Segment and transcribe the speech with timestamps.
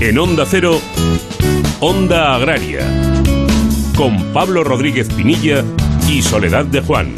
[0.00, 0.78] En Onda Cero,
[1.78, 2.80] Onda Agraria,
[3.98, 5.62] con Pablo Rodríguez Pinilla
[6.08, 7.14] y Soledad de Juan.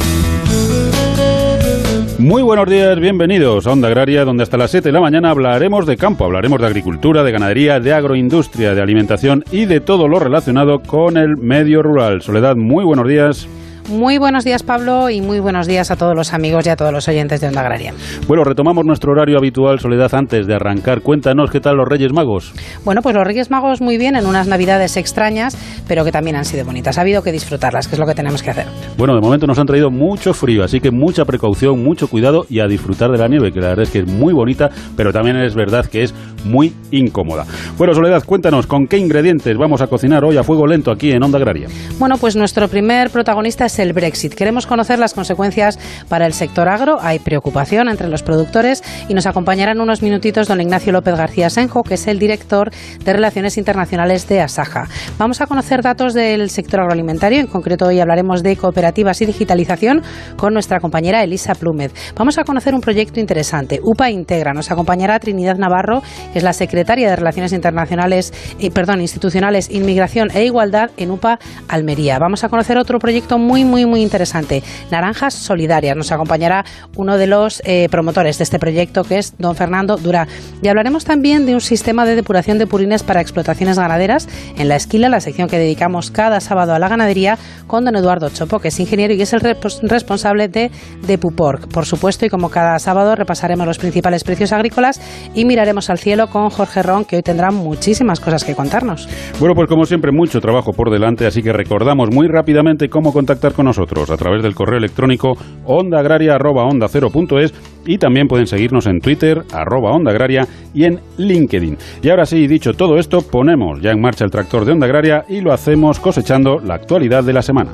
[2.19, 5.87] Muy buenos días, bienvenidos a Onda Agraria, donde hasta las 7 de la mañana hablaremos
[5.87, 10.19] de campo, hablaremos de agricultura, de ganadería, de agroindustria, de alimentación y de todo lo
[10.19, 12.21] relacionado con el medio rural.
[12.21, 13.49] Soledad, muy buenos días.
[13.89, 16.93] Muy buenos días, Pablo, y muy buenos días a todos los amigos y a todos
[16.93, 17.93] los oyentes de Onda Agraria.
[18.29, 21.03] Bueno, retomamos nuestro horario habitual, Soledad, antes de arrancar.
[21.03, 22.55] Cuéntanos qué tal los Reyes Magos.
[22.85, 25.57] Bueno, pues los Reyes Magos muy bien, en unas Navidades extrañas,
[25.89, 26.97] pero que también han sido bonitas.
[26.97, 28.67] Ha habido que disfrutarlas, que es lo que tenemos que hacer.
[28.97, 32.61] Bueno, de momento nos han traído mucho frío, así que mucha precaución, mucho cuidado y
[32.61, 35.37] a disfrutar de la nieve, que la verdad es que es muy bonita, pero también
[35.37, 37.45] es verdad que es muy incómoda.
[37.79, 41.23] Bueno, Soledad, cuéntanos con qué ingredientes vamos a cocinar hoy a fuego lento aquí en
[41.23, 41.69] Onda Agraria.
[41.99, 44.35] Bueno, pues nuestro primer protagonista es el Brexit.
[44.35, 46.99] Queremos conocer las consecuencias para el sector agro.
[47.01, 51.51] Hay preocupación entre los productores y nos acompañará en unos minutitos don Ignacio López García
[51.51, 52.71] Senjo, que es el director
[53.05, 54.89] de Relaciones Internacionales de Asaja.
[55.19, 57.41] Vamos a conocer datos del sector agroalimentario.
[57.41, 60.03] En concreto, hoy hablaremos de cooperativas y digitalización
[60.37, 61.93] con nuestra compañera Elisa Plúmez.
[62.17, 64.53] Vamos a conocer un proyecto interesante, UPA Integra.
[64.53, 66.03] Nos acompañará Trinidad Navarro,
[66.35, 71.39] es la secretaria de Relaciones Internacionales, eh, perdón, Institucionales, Inmigración e Igualdad en UPA
[71.69, 72.19] Almería.
[72.19, 75.97] Vamos a conocer otro proyecto muy, muy, muy interesante, Naranjas Solidarias.
[75.97, 76.65] Nos acompañará
[76.97, 80.27] uno de los eh, promotores de este proyecto, que es don Fernando Dura.
[80.63, 84.77] Y hablaremos también de un sistema de depuración de purines para explotaciones ganaderas en la
[84.77, 88.69] esquila, la sección que dedicamos cada sábado a la ganadería, con don Eduardo Chopo, que
[88.69, 90.71] es ingeniero y es el responsable de
[91.07, 91.69] Depuporc.
[91.69, 95.01] Por supuesto, y como cada sábado repasaremos los principales precios agrícolas
[95.35, 99.09] y miraremos al cielo con Jorge Ron, que hoy tendrá muchísimas cosas que contarnos.
[99.39, 103.53] Bueno, pues como siempre, mucho trabajo por delante, así que recordamos muy rápidamente cómo contactar
[103.53, 105.33] con nosotros a través del correo electrónico
[105.65, 107.55] ondaagraria.onda0.es
[107.87, 111.77] y también pueden seguirnos en Twitter, arroba Onda Agraria y en LinkedIn.
[112.03, 115.25] Y ahora sí, dicho todo esto, ponemos ya en marcha el tractor de Onda Agraria
[115.29, 117.73] y lo hacemos cosechando la actualidad de la semana.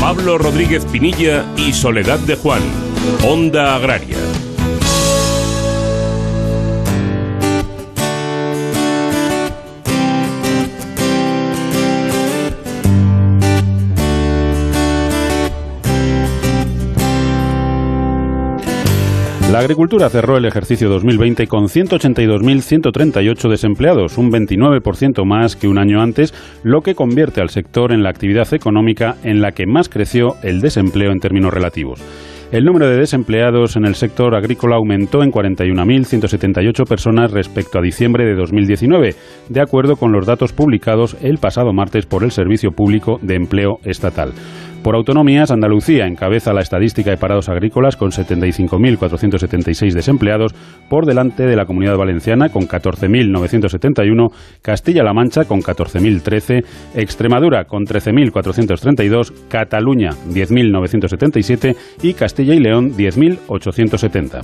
[0.00, 2.62] Pablo Rodríguez Pinilla y Soledad de Juan,
[3.26, 4.33] Onda Agraria.
[19.52, 26.00] La agricultura cerró el ejercicio 2020 con 182.138 desempleados, un 29% más que un año
[26.00, 26.34] antes,
[26.64, 30.60] lo que convierte al sector en la actividad económica en la que más creció el
[30.60, 32.00] desempleo en términos relativos.
[32.52, 38.24] El número de desempleados en el sector agrícola aumentó en 41.178 personas respecto a diciembre
[38.24, 39.14] de 2019,
[39.48, 43.78] de acuerdo con los datos publicados el pasado martes por el Servicio Público de Empleo
[43.84, 44.32] Estatal.
[44.84, 50.54] Por autonomías, Andalucía encabeza la estadística de parados agrícolas con 75.476 desempleados,
[50.90, 54.30] por delante de la Comunidad Valenciana con 14.971,
[54.60, 64.42] Castilla-La Mancha con 14.013, Extremadura con 13.432, Cataluña 10.977 y Castilla y León 10.870.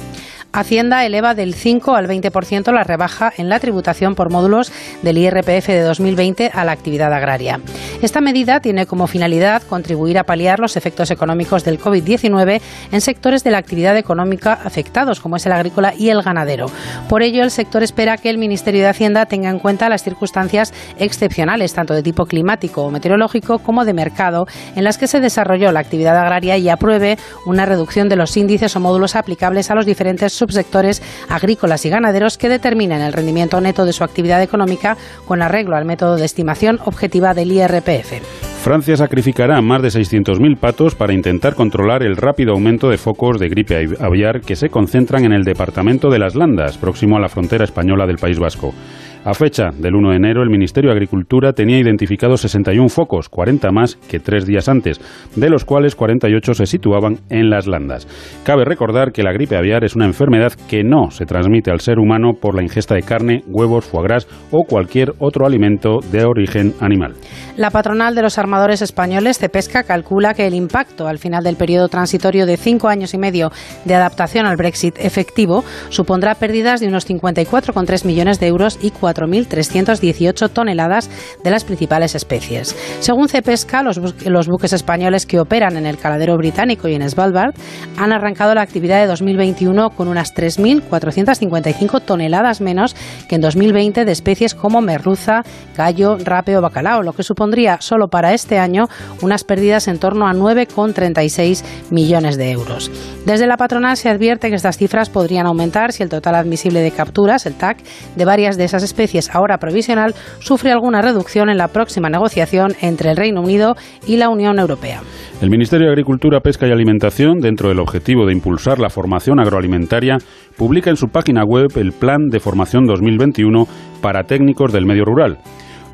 [0.53, 5.67] Hacienda eleva del 5 al 20% la rebaja en la tributación por módulos del IRPF
[5.69, 7.61] de 2020 a la actividad agraria.
[8.01, 12.61] Esta medida tiene como finalidad contribuir a paliar los efectos económicos del COVID-19
[12.93, 16.67] en sectores de la actividad económica afectados, como es el agrícola y el ganadero.
[17.09, 20.73] Por ello, el sector espera que el Ministerio de Hacienda tenga en cuenta las circunstancias
[21.01, 24.47] excepcionales, tanto de tipo climático o meteorológico como de mercado,
[24.77, 28.77] en las que se desarrolló la actividad agraria y apruebe una reducción de los índices
[28.77, 33.85] o módulos aplicables a los diferentes subsectores agrícolas y ganaderos que determinen el rendimiento neto
[33.85, 38.51] de su actividad económica con arreglo al método de estimación objetiva del IRPF.
[38.61, 39.91] Francia sacrificará más de
[40.25, 44.69] 600.000 patos para intentar controlar el rápido aumento de focos de gripe aviar que se
[44.69, 48.75] concentran en el departamento de las Landas, próximo a la frontera española del País Vasco.
[49.23, 53.71] A fecha del 1 de enero, el Ministerio de Agricultura tenía identificados 61 focos, 40
[53.71, 54.99] más que tres días antes,
[55.37, 58.09] de los cuales 48 se situaban en las landas.
[58.45, 61.99] Cabe recordar que la gripe aviar es una enfermedad que no se transmite al ser
[61.99, 66.73] humano por la ingesta de carne, huevos, foie gras o cualquier otro alimento de origen
[66.81, 67.13] animal.
[67.59, 71.89] La patronal de los armadores españoles, Cepesca, calcula que el impacto al final del periodo
[71.89, 73.53] transitorio de cinco años y medio
[73.85, 80.51] de adaptación al Brexit efectivo supondrá pérdidas de unos 54,3 millones de euros y 4.318
[80.51, 81.11] toneladas
[81.43, 82.77] de las principales especies.
[83.01, 87.55] Según Cepesca, los, los buques españoles que operan en el caladero británico y en Svalbard
[87.97, 92.95] han arrancado la actividad de 2021 con unas 3.455 toneladas menos
[93.29, 95.43] que en 2020 de especies como merluza,
[95.77, 98.89] gallo, rape o bacalao, lo que supondría solo para este año
[99.23, 102.91] unas pérdidas en torno a 9,36 millones de euros.
[103.27, 106.91] Desde la patronal se advierte que estas cifras podrían aumentar si el total admisible de
[106.91, 107.79] capturas, el TAC,
[108.17, 112.73] de varias de esas especies especies ahora provisional sufre alguna reducción en la próxima negociación
[112.83, 113.75] entre el Reino Unido
[114.07, 115.01] y la Unión Europea.
[115.41, 120.19] El Ministerio de Agricultura, Pesca y Alimentación, dentro del objetivo de impulsar la formación agroalimentaria,
[120.59, 123.65] publica en su página web el Plan de Formación 2021
[124.03, 125.39] para técnicos del medio rural.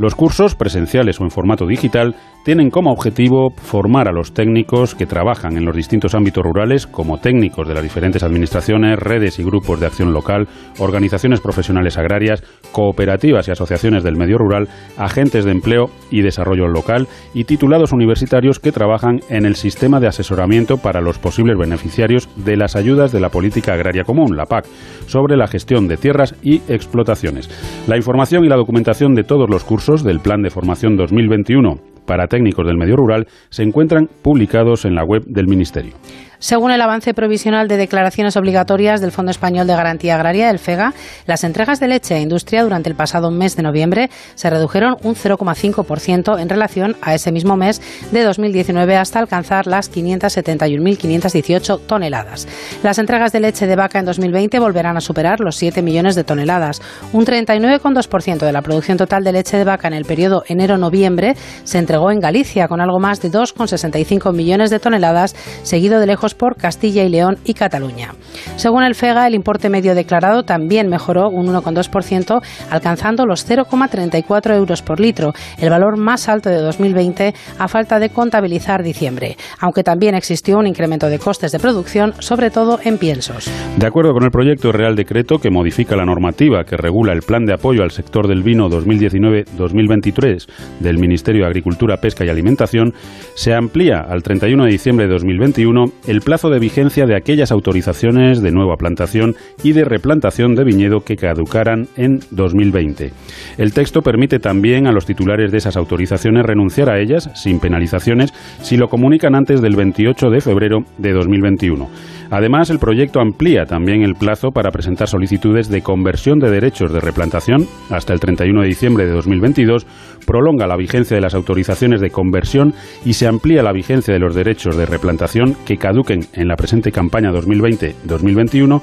[0.01, 2.17] Los cursos, presenciales o en formato digital,
[2.47, 7.19] tienen como objetivo formar a los técnicos que trabajan en los distintos ámbitos rurales como
[7.19, 10.47] técnicos de las diferentes administraciones, redes y grupos de acción local,
[10.79, 17.09] organizaciones profesionales agrarias, cooperativas y asociaciones del medio rural, agentes de empleo y desarrollo local
[17.35, 22.57] y titulados universitarios que trabajan en el sistema de asesoramiento para los posibles beneficiarios de
[22.57, 24.67] las ayudas de la Política Agraria Común, la PAC,
[25.09, 27.51] sobre la gestión de tierras y explotaciones.
[27.89, 32.29] La información y la documentación de todos los cursos del Plan de Formación 2021 para
[32.29, 35.93] técnicos del medio rural se encuentran publicados en la web del Ministerio.
[36.39, 40.93] Según el avance provisional de declaraciones obligatorias del Fondo Español de Garantía Agraria, el FEGA,
[41.27, 45.15] las entregas de leche a industria durante el pasado mes de noviembre se redujeron un
[45.15, 47.81] 0,5% en relación a ese mismo mes
[48.13, 52.47] de 2019 hasta alcanzar las 571.518 toneladas.
[52.83, 56.25] Las entregas de leche de vaca en 2020 volverán a superar los 7 millones de
[56.25, 56.83] toneladas.
[57.13, 61.35] Un 39,2% de la producción total de leche de vaca en el periodo enero-noviembre
[61.65, 66.26] se entregó en Galicia, con algo más de 2,65 millones de toneladas, seguido de lejos
[66.35, 68.15] por Castilla y León y Cataluña.
[68.57, 74.83] Según el FEGA, el importe medio declarado también mejoró un 1,2%, alcanzando los 0,34 euros
[74.83, 80.15] por litro, el valor más alto de 2020 a falta de contabilizar diciembre, aunque también
[80.15, 83.51] existió un incremento de costes de producción, sobre todo en piensos.
[83.77, 87.45] De acuerdo con el proyecto Real Decreto que modifica la normativa que regula el Plan
[87.45, 90.47] de Apoyo al Sector del Vino 2019-2023
[90.81, 92.93] del Ministerio de Agricultura, Pesca y Alimentación,
[93.35, 97.53] se amplía al 31 de diciembre de 2021 el el plazo de vigencia de aquellas
[97.53, 103.13] autorizaciones de nueva plantación y de replantación de viñedo que caducaran en 2020.
[103.59, 108.33] El texto permite también a los titulares de esas autorizaciones renunciar a ellas sin penalizaciones
[108.63, 111.87] si lo comunican antes del 28 de febrero de 2021.
[112.31, 117.01] Además, el proyecto amplía también el plazo para presentar solicitudes de conversión de derechos de
[117.01, 119.87] replantación hasta el 31 de diciembre de 2022,
[120.27, 122.75] prolonga la vigencia de las autorizaciones de conversión
[123.05, 126.93] y se amplía la vigencia de los derechos de replantación que caduquen en la presente
[126.93, 128.83] campaña 2020-2021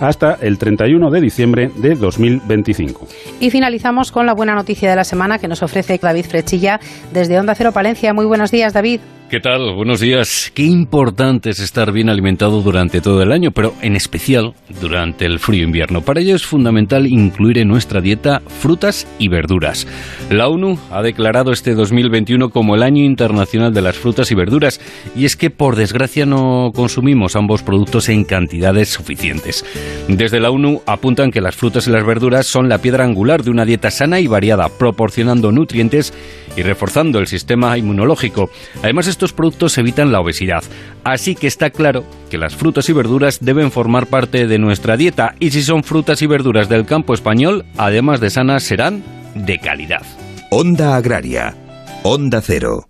[0.00, 3.06] hasta el 31 de diciembre de 2025.
[3.40, 6.80] Y finalizamos con la buena noticia de la semana que nos ofrece David Frechilla
[7.12, 8.12] desde Onda Cero Palencia.
[8.12, 9.00] Muy buenos días, David.
[9.32, 9.74] ¿Qué tal?
[9.74, 10.52] Buenos días.
[10.54, 15.38] Qué importante es estar bien alimentado durante todo el año, pero en especial durante el
[15.38, 16.02] frío invierno.
[16.02, 19.86] Para ello es fundamental incluir en nuestra dieta frutas y verduras.
[20.28, 24.82] La ONU ha declarado este 2021 como el Año Internacional de las Frutas y Verduras,
[25.16, 29.64] y es que por desgracia no consumimos ambos productos en cantidades suficientes.
[30.08, 33.50] Desde la ONU apuntan que las frutas y las verduras son la piedra angular de
[33.50, 36.12] una dieta sana y variada, proporcionando nutrientes
[36.56, 38.50] y reforzando el sistema inmunológico.
[38.82, 40.62] Además, estos productos evitan la obesidad.
[41.04, 45.34] Así que está claro que las frutas y verduras deben formar parte de nuestra dieta
[45.38, 49.02] y si son frutas y verduras del campo español, además de sanas, serán
[49.34, 50.02] de calidad.
[50.50, 51.56] Onda Agraria.
[52.02, 52.88] Onda Cero.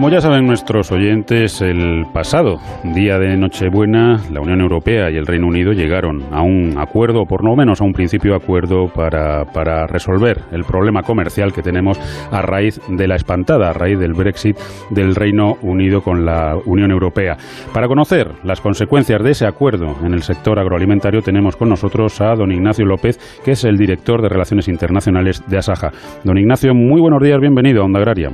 [0.00, 2.56] Como ya saben nuestros oyentes, el pasado
[2.94, 7.44] día de Nochebuena, la Unión Europea y el Reino Unido llegaron a un acuerdo, por
[7.44, 12.00] lo menos a un principio de acuerdo, para, para resolver el problema comercial que tenemos
[12.32, 14.56] a raíz de la espantada, a raíz del Brexit
[14.88, 17.36] del Reino Unido con la Unión Europea.
[17.74, 22.34] Para conocer las consecuencias de ese acuerdo en el sector agroalimentario, tenemos con nosotros a
[22.36, 25.90] don Ignacio López, que es el director de Relaciones Internacionales de Asaja.
[26.24, 28.30] Don Ignacio, muy buenos días, bienvenido a Onda Agraria.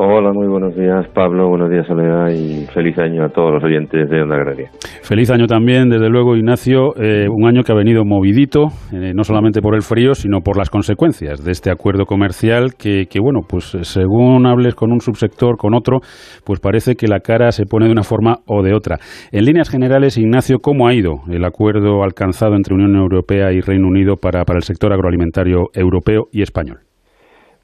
[0.00, 4.08] Hola, muy buenos días Pablo, buenos días Soledad y feliz año a todos los oyentes
[4.08, 4.70] de Onda Agraria.
[5.02, 9.24] Feliz año también, desde luego Ignacio, eh, un año que ha venido movidito, eh, no
[9.24, 13.40] solamente por el frío, sino por las consecuencias de este acuerdo comercial que, que, bueno,
[13.48, 15.98] pues según hables con un subsector, con otro,
[16.46, 18.98] pues parece que la cara se pone de una forma o de otra.
[19.32, 23.88] En líneas generales, Ignacio, ¿cómo ha ido el acuerdo alcanzado entre Unión Europea y Reino
[23.88, 26.87] Unido para, para el sector agroalimentario europeo y español?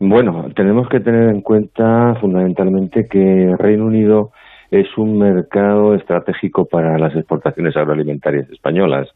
[0.06, 4.32] Bueno, tenemos que tener en cuenta fundamentalmente que Reino Unido
[4.70, 9.08] es un mercado estratégico para las exportaciones agroalimentarias españolas.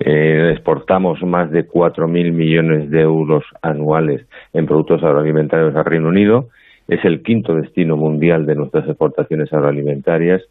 [0.00, 6.48] Eh, exportamos más de 4.000 millones de euros anuales en productos agroalimentarios al Reino Unido.
[6.88, 10.42] Es el quinto destino mundial de nuestras exportaciones agroalimentarias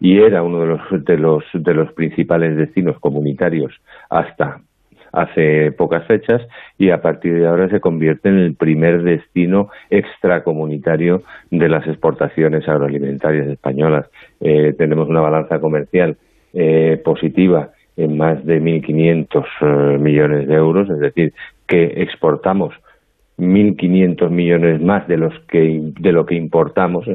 [0.00, 3.74] y era uno de los, de los, de los principales destinos comunitarios
[4.08, 4.62] hasta
[5.22, 6.42] hace pocas fechas
[6.78, 12.68] y a partir de ahora se convierte en el primer destino extracomunitario de las exportaciones
[12.68, 14.06] agroalimentarias españolas.
[14.40, 16.16] Eh, tenemos una balanza comercial
[16.52, 21.32] eh, positiva en más de 1.500 eh, millones de euros, es decir,
[21.66, 22.72] que exportamos
[23.38, 27.06] 1.500 millones más de los que de lo que importamos,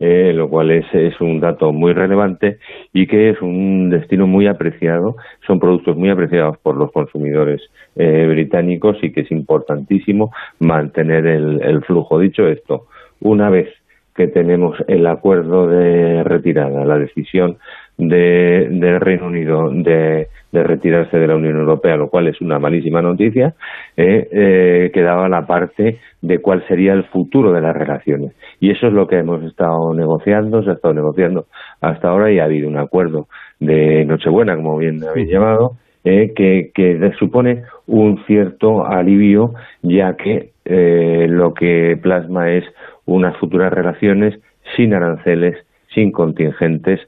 [0.00, 2.58] eh, lo cual es, es un dato muy relevante
[2.92, 7.62] y que es un destino muy apreciado, son productos muy apreciados por los consumidores
[7.96, 12.18] eh, británicos y que es importantísimo mantener el, el flujo.
[12.18, 12.86] Dicho esto,
[13.20, 13.68] una vez
[14.14, 17.58] que tenemos el acuerdo de retirada, la decisión
[17.98, 23.00] de, del Reino Unido de, retirarse de la Unión Europea, lo cual es una malísima
[23.00, 23.54] noticia,
[23.96, 28.32] eh, eh, quedaba la parte de cuál sería el futuro de las relaciones.
[28.60, 31.46] Y eso es lo que hemos estado negociando, se ha estado negociando
[31.80, 33.28] hasta ahora y ha habido un acuerdo
[33.60, 40.50] de Nochebuena, como bien habéis llamado, eh, que, que supone un cierto alivio, ya que
[40.64, 42.64] eh, lo que plasma es
[43.04, 44.38] unas futuras relaciones
[44.76, 45.56] sin aranceles,
[45.94, 47.00] sin contingentes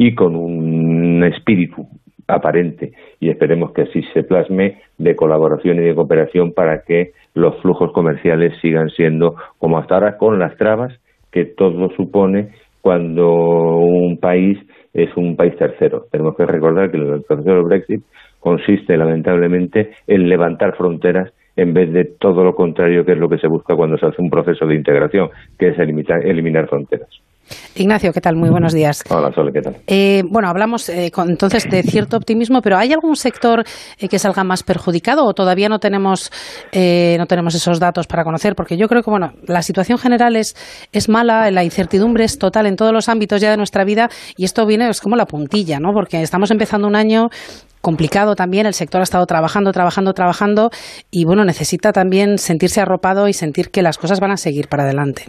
[0.00, 1.86] y con un espíritu
[2.26, 7.60] aparente y esperemos que así se plasme de colaboración y de cooperación para que los
[7.60, 10.98] flujos comerciales sigan siendo como hasta ahora con las trabas
[11.30, 12.48] que todo supone
[12.80, 14.58] cuando un país
[14.94, 16.06] es un país tercero.
[16.10, 18.02] Tenemos que recordar que el proceso del Brexit
[18.38, 23.36] consiste lamentablemente en levantar fronteras en vez de todo lo contrario que es lo que
[23.36, 25.28] se busca cuando se hace un proceso de integración,
[25.58, 27.10] que es eliminar, eliminar fronteras.
[27.74, 28.36] Ignacio, ¿qué tal?
[28.36, 29.02] Muy buenos días.
[29.08, 29.76] Hola, Sole, ¿qué tal?
[29.86, 33.64] Eh, bueno, hablamos eh, entonces de cierto optimismo, pero ¿hay algún sector
[33.98, 36.30] eh, que salga más perjudicado o todavía no tenemos,
[36.72, 38.54] no tenemos esos datos para conocer?
[38.54, 40.56] Porque yo creo que bueno, la situación general es,
[40.92, 44.44] es mala, la incertidumbre es total en todos los ámbitos ya de nuestra vida y
[44.44, 45.92] esto viene es como la puntilla, ¿no?
[45.92, 47.30] Porque estamos empezando un año
[47.80, 50.70] complicado también, el sector ha estado trabajando, trabajando, trabajando
[51.10, 54.84] y bueno, necesita también sentirse arropado y sentir que las cosas van a seguir para
[54.84, 55.28] adelante.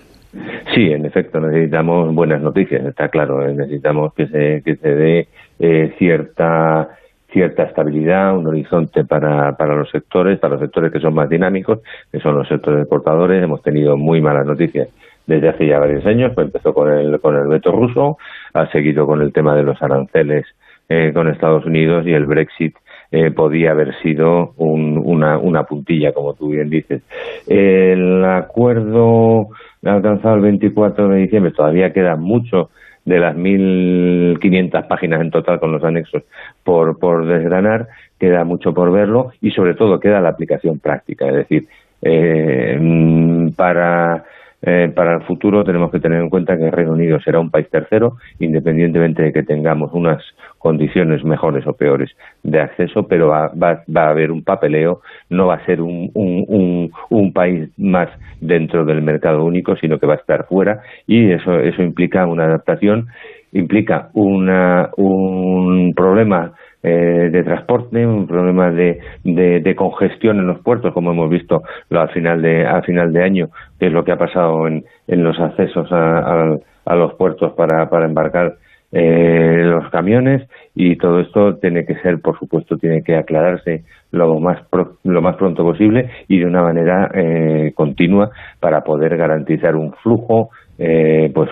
[0.74, 3.46] Sí, en efecto, necesitamos buenas noticias, está claro.
[3.46, 5.28] Eh, necesitamos que se, que se dé
[5.60, 6.98] eh, cierta
[7.32, 11.80] cierta estabilidad, un horizonte para, para los sectores, para los sectores que son más dinámicos,
[12.12, 13.42] que son los sectores exportadores.
[13.42, 14.90] Hemos tenido muy malas noticias
[15.26, 18.18] desde hace ya varios años, pues empezó con el, con el veto ruso,
[18.54, 20.46] ha seguido con el tema de los aranceles
[20.90, 22.76] eh, con Estados Unidos y el Brexit
[23.12, 27.02] eh, podía haber sido una, una puntilla, como tú bien dices.
[27.48, 29.50] El acuerdo
[29.84, 32.70] alcanzado el 24 de diciembre, todavía queda mucho
[33.04, 36.24] de las 1.500 páginas en total con los anexos
[36.64, 37.88] por, por desgranar,
[38.20, 41.64] queda mucho por verlo y sobre todo queda la aplicación práctica, es decir,
[42.04, 44.24] eh, mm, para
[44.64, 47.50] eh, para el futuro tenemos que tener en cuenta que el Reino Unido será un
[47.50, 50.24] país tercero, independientemente de que tengamos unas
[50.60, 52.12] condiciones mejores o peores
[52.44, 56.12] de acceso, pero va, va, va a haber un papeleo, no va a ser un,
[56.14, 61.32] un, un, país más dentro del mercado único, sino que va a estar fuera y
[61.32, 63.08] eso, eso implica una adaptación,
[63.54, 70.94] implica una, un problema eh, de transporte, un problema de, de, congestión en los puertos,
[70.94, 71.62] como hemos visto
[71.92, 75.24] al final de, al final de año, que es lo que ha pasado en, en
[75.24, 78.56] los accesos a, a, los puertos para, para embarcar
[78.92, 80.48] eh, los camiones.
[80.74, 84.60] Y todo esto tiene que ser, por supuesto, tiene que aclararse lo más
[85.04, 90.50] lo más pronto posible y de una manera eh, continua para poder garantizar un flujo,
[90.80, 91.50] eh, pues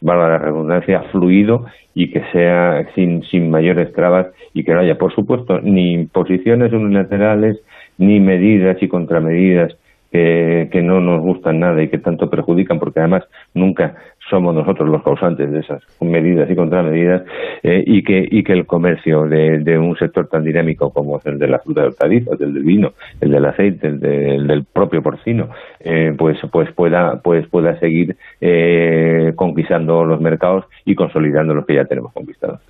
[0.00, 4.98] valga la redundancia, fluido y que sea sin, sin mayores trabas y que no haya,
[4.98, 7.60] por supuesto, ni posiciones unilaterales,
[7.98, 9.76] ni medidas y contramedidas
[10.10, 13.22] que no nos gustan nada y que tanto perjudican, porque además
[13.54, 13.94] nunca
[14.30, 17.22] somos nosotros los causantes de esas medidas y contramedidas
[17.62, 21.38] eh, y que y que el comercio de, un sector tan dinámico como es el
[21.38, 25.48] de la fruta de hortalizas, el del vino, el del aceite, el, del propio porcino,
[25.80, 31.74] eh, pues pues pueda pues pueda seguir eh, conquistando los mercados y consolidando los que
[31.74, 32.60] ya tenemos conquistados.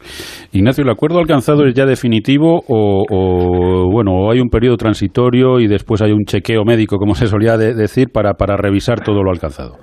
[0.52, 6.00] Ignacio, ¿el acuerdo alcanzado es ya definitivo o, o hay un periodo transitorio y después
[6.02, 9.74] hay un chequeo médico, como se solía decir, para para revisar todo lo alcanzado?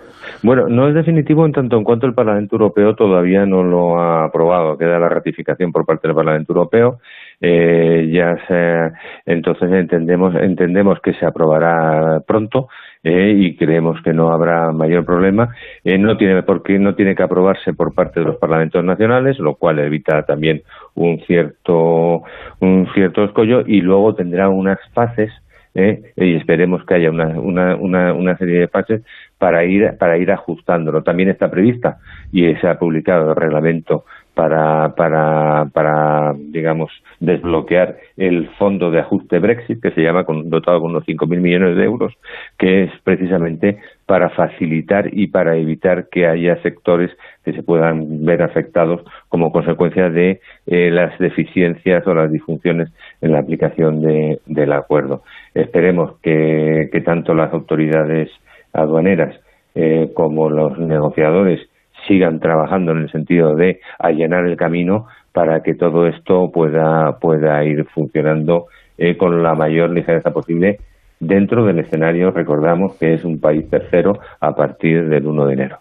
[0.44, 4.26] Bueno, no es definitivo en tanto en cuanto el Parlamento Europeo todavía no lo ha
[4.26, 4.78] aprobado.
[4.78, 7.00] Queda la ratificación por parte del Parlamento Europeo.
[7.42, 8.92] Eh, ya se,
[9.26, 12.68] entonces entendemos entendemos que se aprobará pronto
[13.04, 15.56] eh, y creemos que no habrá mayor problema.
[15.84, 19.56] Eh, no tiene porque no tiene que aprobarse por parte de los parlamentos nacionales, lo
[19.56, 20.62] cual evita también
[20.94, 22.24] un cierto
[22.60, 25.32] un cierto escollo y luego tendrá unas fases
[25.78, 26.02] ¿eh?
[26.18, 29.04] y esperemos que haya una, una, una, serie de fases
[29.38, 31.04] para ir, para ir ajustándolo.
[31.04, 32.00] También está prevista
[32.32, 34.04] y se ha publicado el reglamento
[34.34, 40.82] para, para, para, digamos, desbloquear el fondo de ajuste Brexit, que se llama con, dotado
[40.82, 42.14] con unos 5.000 millones de euros,
[42.58, 47.12] que es precisamente para facilitar y para evitar que haya sectores
[47.48, 52.90] que se puedan ver afectados como consecuencia de eh, las deficiencias o las disfunciones
[53.22, 55.24] en la aplicación del acuerdo.
[55.54, 58.30] Esperemos que, tanto las autoridades
[58.74, 59.34] aduaneras
[59.76, 61.62] eh, como los negociadores
[62.06, 67.64] sigan trabajando en el sentido de allanar el camino para que todo esto pueda, pueda
[67.64, 68.66] ir funcionando
[68.98, 70.80] eh, con la mayor ligereza posible
[71.22, 75.78] dentro del escenario, recordamos que es un país tercero a partir del 1 de enero.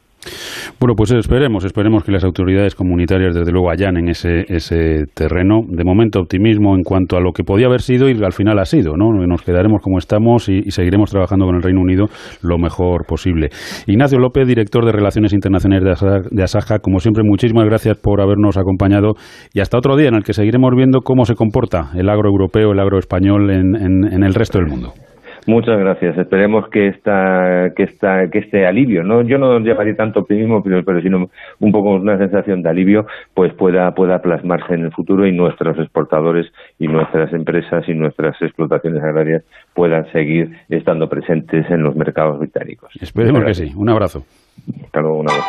[0.81, 5.63] Bueno, pues esperemos, esperemos que las autoridades comunitarias desde luego allanen ese, ese terreno.
[5.69, 8.65] De momento optimismo en cuanto a lo que podía haber sido y al final ha
[8.65, 9.13] sido, ¿no?
[9.27, 12.07] Nos quedaremos como estamos y, seguiremos trabajando con el Reino Unido
[12.43, 13.49] lo mejor posible.
[13.87, 19.15] Ignacio López, director de Relaciones Internacionales de Asaja, como siempre, muchísimas gracias por habernos acompañado
[19.53, 22.73] y hasta otro día en el que seguiremos viendo cómo se comporta el agro europeo,
[22.73, 24.93] el agro español en el resto del mundo.
[25.47, 26.19] Muchas gracias.
[26.19, 30.85] Esperemos que esta, que esta, que este alivio, no, yo no llamaría tanto optimismo, pero,
[30.85, 35.27] pero sino un poco una sensación de alivio, pues pueda, pueda plasmarse en el futuro
[35.27, 36.47] y nuestros exportadores
[36.79, 42.91] y nuestras empresas y nuestras explotaciones agrarias puedan seguir estando presentes en los mercados británicos.
[43.01, 43.73] Esperemos que sí.
[43.77, 44.25] Un abrazo.
[44.85, 45.49] Hasta luego, un abrazo.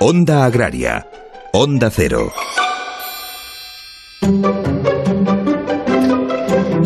[0.00, 1.06] Onda Agraria.
[1.52, 2.30] Onda Cero.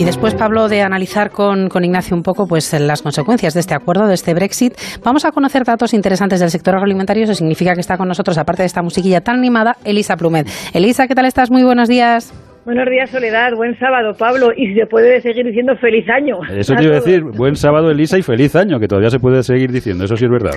[0.03, 4.09] Y después, Pablo, de analizar con, Ignacio un poco pues, las consecuencias de este acuerdo,
[4.09, 7.23] de este Brexit, vamos a conocer datos interesantes del sector agroalimentario.
[7.23, 10.49] Eso significa que está con nosotros, aparte de esta musiquilla tan animada, Elisa Plumet.
[10.75, 11.53] Elisa, ¿qué tal estás?
[11.53, 12.35] Muy buenos días.
[12.65, 13.53] Buenos días, Soledad.
[13.55, 14.49] Buen sábado, Pablo.
[14.57, 16.39] Y se puede seguir diciendo feliz año.
[16.51, 17.23] Eso te iba a decir.
[17.23, 20.03] Buen sábado, Elisa, y feliz año, que todavía se puede seguir diciendo.
[20.03, 20.57] Eso sí es verdad.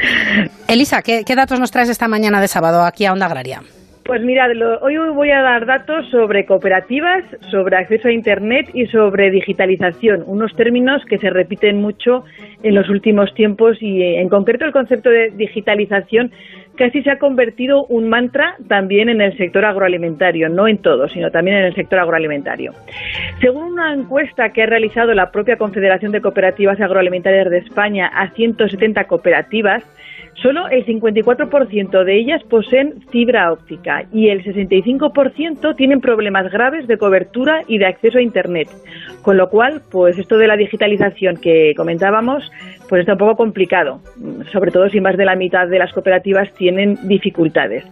[0.67, 3.61] Elisa, ¿qué, qué datos nos traes esta mañana de sábado aquí a Onda Agraria?
[4.05, 4.47] Pues mira,
[4.81, 10.55] hoy voy a dar datos sobre cooperativas, sobre acceso a Internet y sobre digitalización, unos
[10.55, 12.23] términos que se repiten mucho
[12.61, 16.31] en los últimos tiempos y eh, en concreto el concepto de digitalización
[16.75, 21.31] casi se ha convertido un mantra también en el sector agroalimentario, no en todo, sino
[21.31, 22.73] también en el sector agroalimentario.
[23.41, 28.29] Según una encuesta que ha realizado la propia Confederación de Cooperativas Agroalimentarias de España a
[28.31, 29.83] 170 cooperativas,
[30.41, 36.97] Solo el 54% de ellas poseen fibra óptica y el 65% tienen problemas graves de
[36.97, 38.67] cobertura y de acceso a Internet.
[39.21, 42.51] Con lo cual, pues esto de la digitalización que comentábamos,
[42.89, 44.01] pues está un poco complicado,
[44.51, 47.85] sobre todo si más de la mitad de las cooperativas tienen dificultades.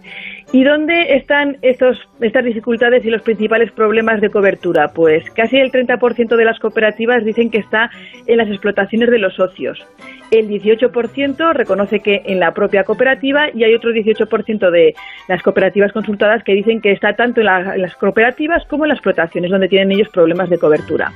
[0.52, 4.88] ¿Y dónde están estos, estas dificultades y los principales problemas de cobertura?
[4.94, 7.90] Pues casi el 30% de las cooperativas dicen que está
[8.26, 9.84] en las explotaciones de los socios.
[10.30, 14.94] El 18% reconoce que en la propia cooperativa y hay otro 18% de
[15.28, 18.98] las cooperativas consultadas que dicen que está tanto en, en las cooperativas como en las
[18.98, 21.12] explotaciones donde tienen ellos problemas de cobertura.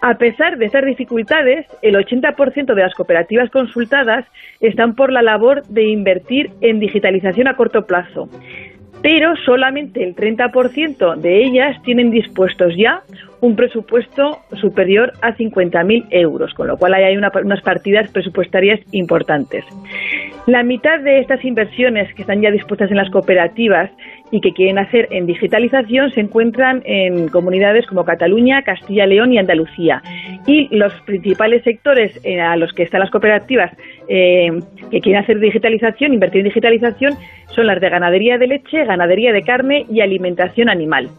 [0.00, 4.26] A pesar de estas dificultades, el 80% de las cooperativas consultadas
[4.60, 8.28] están por la labor de invertir en digitalización a corto plazo
[9.04, 13.02] pero solamente el 30% de ellas tienen dispuestos ya
[13.42, 19.62] un presupuesto superior a 50.000 euros, con lo cual hay unas partidas presupuestarias importantes.
[20.46, 23.90] La mitad de estas inversiones que están ya dispuestas en las cooperativas
[24.34, 29.38] y que quieren hacer en digitalización se encuentran en comunidades como Cataluña, Castilla, León y
[29.38, 30.02] Andalucía.
[30.44, 33.70] Y los principales sectores eh, a los que están las cooperativas
[34.08, 34.50] eh,
[34.90, 37.14] que quieren hacer digitalización, invertir en digitalización,
[37.54, 41.10] son las de ganadería de leche, ganadería de carne y alimentación animal.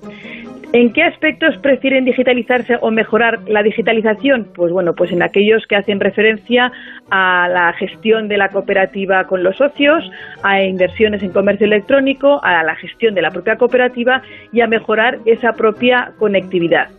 [0.73, 4.47] ¿En qué aspectos prefieren digitalizarse o mejorar la digitalización?
[4.55, 6.71] Pues bueno, pues en aquellos que hacen referencia
[7.09, 10.03] a la gestión de la cooperativa con los socios,
[10.43, 15.19] a inversiones en comercio electrónico, a la gestión de la propia cooperativa y a mejorar
[15.25, 16.89] esa propia conectividad.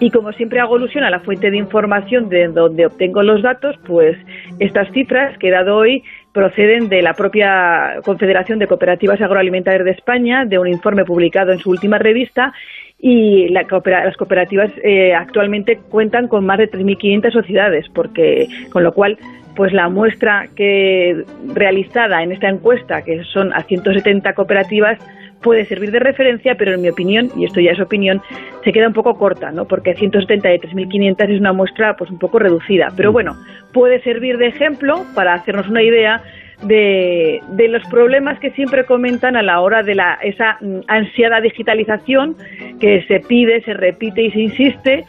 [0.00, 3.76] Y como siempre hago alusión a la fuente de información de donde obtengo los datos,
[3.86, 4.18] pues
[4.58, 6.02] estas cifras que he dado hoy
[6.34, 11.60] proceden de la propia Confederación de Cooperativas Agroalimentarias de España, de un informe publicado en
[11.60, 12.52] su última revista,
[12.98, 19.16] y las cooperativas eh, actualmente cuentan con más de 3.500 sociedades, porque con lo cual
[19.54, 24.98] pues la muestra que realizada en esta encuesta, que son a 170 cooperativas,
[25.44, 28.20] puede servir de referencia, pero en mi opinión, y esto ya es opinión,
[28.64, 29.66] se queda un poco corta, ¿no?
[29.66, 33.36] Porque 170 de 3.500 es una muestra pues un poco reducida, pero bueno,
[33.72, 36.22] puede servir de ejemplo para hacernos una idea
[36.62, 41.40] de, de, los problemas que siempre comentan a la hora de la, esa mm, ansiada
[41.42, 42.36] digitalización
[42.80, 45.04] que se pide, se repite y se insiste,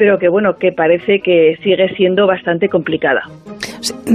[0.00, 3.20] pero que bueno, que parece que sigue siendo bastante complicada.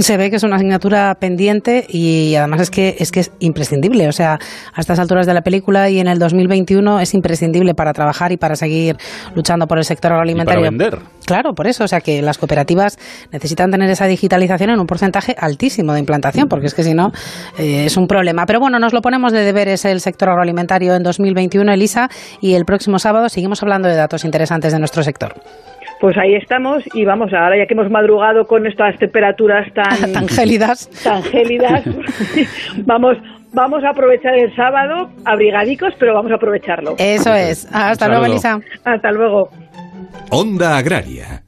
[0.00, 4.08] Se ve que es una asignatura pendiente y además es que es que es imprescindible,
[4.08, 4.34] o sea,
[4.74, 8.36] a estas alturas de la película y en el 2021 es imprescindible para trabajar y
[8.36, 8.96] para seguir
[9.36, 10.60] luchando por el sector agroalimentario.
[10.60, 10.98] para vender.
[11.24, 12.98] Claro, por eso, o sea, que las cooperativas
[13.32, 17.12] necesitan tener esa digitalización en un porcentaje altísimo de implantación, porque es que si no
[17.58, 18.44] eh, es un problema.
[18.44, 22.08] Pero bueno, nos lo ponemos de deberes el sector agroalimentario en 2021, Elisa,
[22.40, 25.34] y el próximo sábado seguimos hablando de datos interesantes de nuestro sector.
[26.00, 30.28] Pues ahí estamos y vamos, ahora ya que hemos madrugado con estas temperaturas tan, tan
[30.28, 31.84] gélidas, tan gélidas
[32.84, 33.16] vamos,
[33.52, 36.96] vamos a aprovechar el sábado, abrigadicos, pero vamos a aprovecharlo.
[36.98, 37.66] Eso es.
[37.72, 38.60] Hasta luego, Elisa.
[38.84, 39.48] Hasta luego.
[40.30, 41.42] Onda Agraria.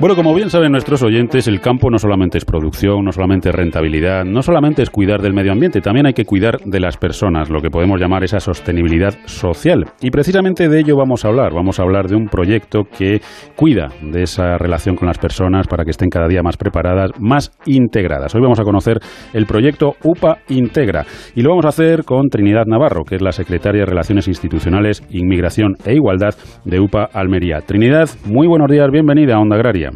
[0.00, 3.54] Bueno, como bien saben nuestros oyentes, el campo no solamente es producción, no solamente es
[3.56, 7.50] rentabilidad, no solamente es cuidar del medio ambiente, también hay que cuidar de las personas,
[7.50, 9.86] lo que podemos llamar esa sostenibilidad social.
[10.00, 11.52] Y precisamente de ello vamos a hablar.
[11.52, 13.20] Vamos a hablar de un proyecto que
[13.56, 17.50] cuida de esa relación con las personas para que estén cada día más preparadas, más
[17.66, 18.32] integradas.
[18.36, 19.00] Hoy vamos a conocer
[19.32, 23.32] el proyecto UPA Integra y lo vamos a hacer con Trinidad Navarro, que es la
[23.32, 27.62] secretaria de Relaciones Institucionales, Inmigración e Igualdad de UPA Almería.
[27.62, 29.87] Trinidad, muy buenos días, bienvenida a Onda Agraria.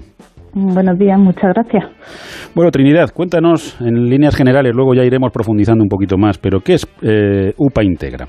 [0.54, 1.84] Buenos días, muchas gracias.
[2.54, 6.74] Bueno, Trinidad, cuéntanos en líneas generales, luego ya iremos profundizando un poquito más, pero ¿qué
[6.74, 8.26] es eh, UPA Integra?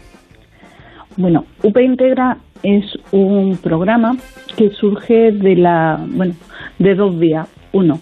[1.17, 4.15] Bueno, UPA Integra es un programa
[4.55, 6.33] que surge de la, bueno,
[6.79, 7.49] de dos vías.
[7.75, 7.95] Uno,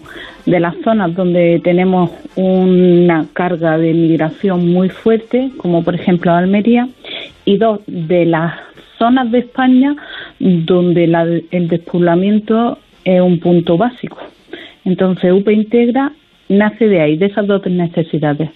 [0.44, 6.88] de las zonas donde tenemos una carga de migración muy fuerte, como por ejemplo Almería,
[7.46, 8.52] y dos, de las
[8.98, 9.96] zonas de España
[10.38, 11.04] donde
[11.50, 14.18] el despoblamiento es un punto básico.
[14.84, 16.12] Entonces, UPA Integra
[16.48, 18.50] nace de ahí, de esas dos necesidades,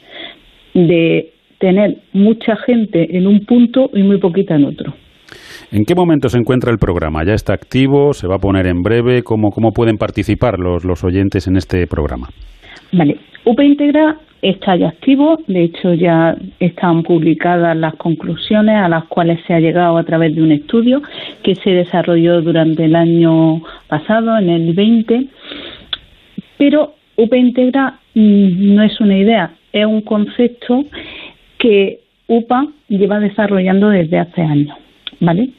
[0.74, 4.92] de tener mucha gente en un punto y muy poquita en otro.
[5.72, 7.24] ¿En qué momento se encuentra el programa?
[7.24, 8.12] ¿Ya está activo?
[8.12, 9.22] ¿Se va a poner en breve?
[9.22, 12.28] ¿Cómo, cómo pueden participar los, los oyentes en este programa?
[12.92, 19.04] Vale, UPA Integra está ya activo, de hecho ya están publicadas las conclusiones a las
[19.04, 21.02] cuales se ha llegado a través de un estudio
[21.42, 25.26] que se desarrolló durante el año pasado, en el 20,
[26.58, 30.84] pero UPA Integra mm, no es una idea, es un concepto
[31.58, 34.76] que UPA lleva desarrollando desde hace años,
[35.20, 35.50] ¿vale?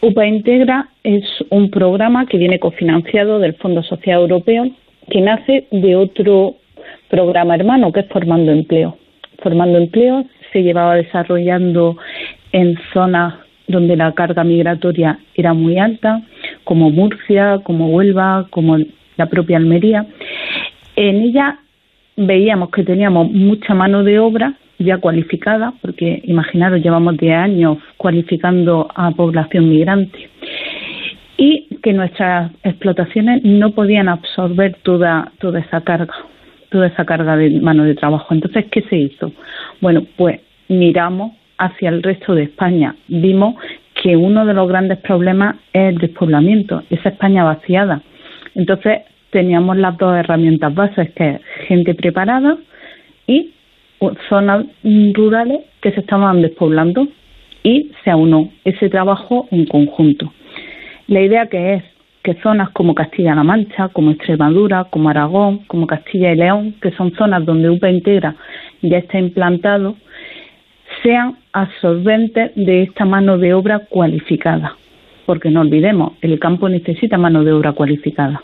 [0.00, 4.70] UPA Integra es un programa que viene cofinanciado del Fondo Social Europeo
[5.10, 6.56] que nace de otro
[7.08, 8.96] programa hermano, que es Formando Empleo.
[9.42, 11.96] Formando Empleo se llevaba desarrollando
[12.52, 13.34] en zonas
[13.68, 16.22] donde la carga migratoria era muy alta,
[16.64, 18.76] como Murcia, como Huelva, como
[19.16, 20.06] la propia Almería.
[20.94, 21.58] En ella
[22.16, 28.88] veíamos que teníamos mucha mano de obra ya cualificada, porque imaginaros, llevamos 10 años cualificando
[28.94, 30.28] a población migrante,
[31.38, 36.14] y que nuestras explotaciones no podían absorber toda, toda esa carga
[36.70, 38.34] toda esa carga de mano de trabajo.
[38.34, 39.32] Entonces, ¿qué se hizo?
[39.80, 42.96] Bueno, pues miramos hacia el resto de España.
[43.08, 43.54] Vimos
[44.02, 48.02] que uno de los grandes problemas es el despoblamiento, esa España vaciada.
[48.54, 52.56] Entonces, teníamos las dos herramientas bases, que es gente preparada
[53.26, 53.52] y
[54.28, 54.66] zonas
[55.14, 57.08] rurales que se estaban despoblando
[57.62, 60.32] y se aunó ese trabajo en conjunto.
[61.08, 61.84] La idea que es
[62.24, 67.12] que zonas como Castilla-La Mancha, como Extremadura, como Aragón, como Castilla y León, que son
[67.12, 68.34] zonas donde UPA Integra
[68.82, 69.94] ya está implantado,
[71.04, 74.74] sean absorbentes de esta mano de obra cualificada.
[75.24, 78.42] Porque no olvidemos, el campo necesita mano de obra cualificada.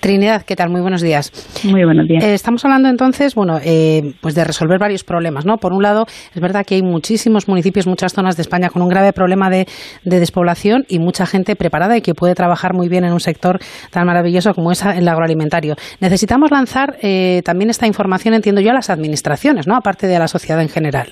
[0.00, 0.70] Trinidad, ¿qué tal?
[0.70, 1.30] Muy buenos días.
[1.64, 2.24] Muy buenos días.
[2.24, 5.56] Eh, estamos hablando entonces, bueno, eh, pues de resolver varios problemas, ¿no?
[5.56, 8.88] Por un lado, es verdad que hay muchísimos municipios, muchas zonas de España con un
[8.88, 9.66] grave problema de,
[10.04, 13.58] despoblación y mucha gente preparada y que puede trabajar muy bien en un sector
[13.90, 15.74] tan maravilloso como es el agroalimentario.
[16.00, 19.76] Necesitamos lanzar eh, también esta información, entiendo yo, a las administraciones, ¿no?
[19.76, 21.08] Aparte de a la sociedad en general.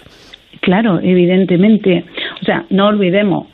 [0.61, 2.05] Claro, evidentemente.
[2.41, 3.47] O sea, no olvidemos,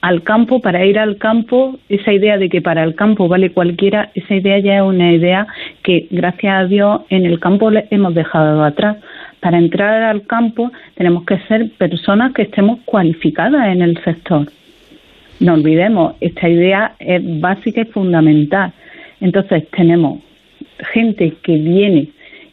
[0.00, 4.10] al campo, para ir al campo, esa idea de que para el campo vale cualquiera,
[4.14, 5.46] esa idea ya es una idea
[5.82, 8.98] que, gracias a Dios, en el campo hemos dejado atrás.
[9.40, 14.46] Para entrar al campo tenemos que ser personas que estemos cualificadas en el sector.
[15.40, 18.72] No olvidemos, esta idea es básica y fundamental.
[19.20, 20.20] Entonces tenemos
[20.92, 22.08] gente que viene,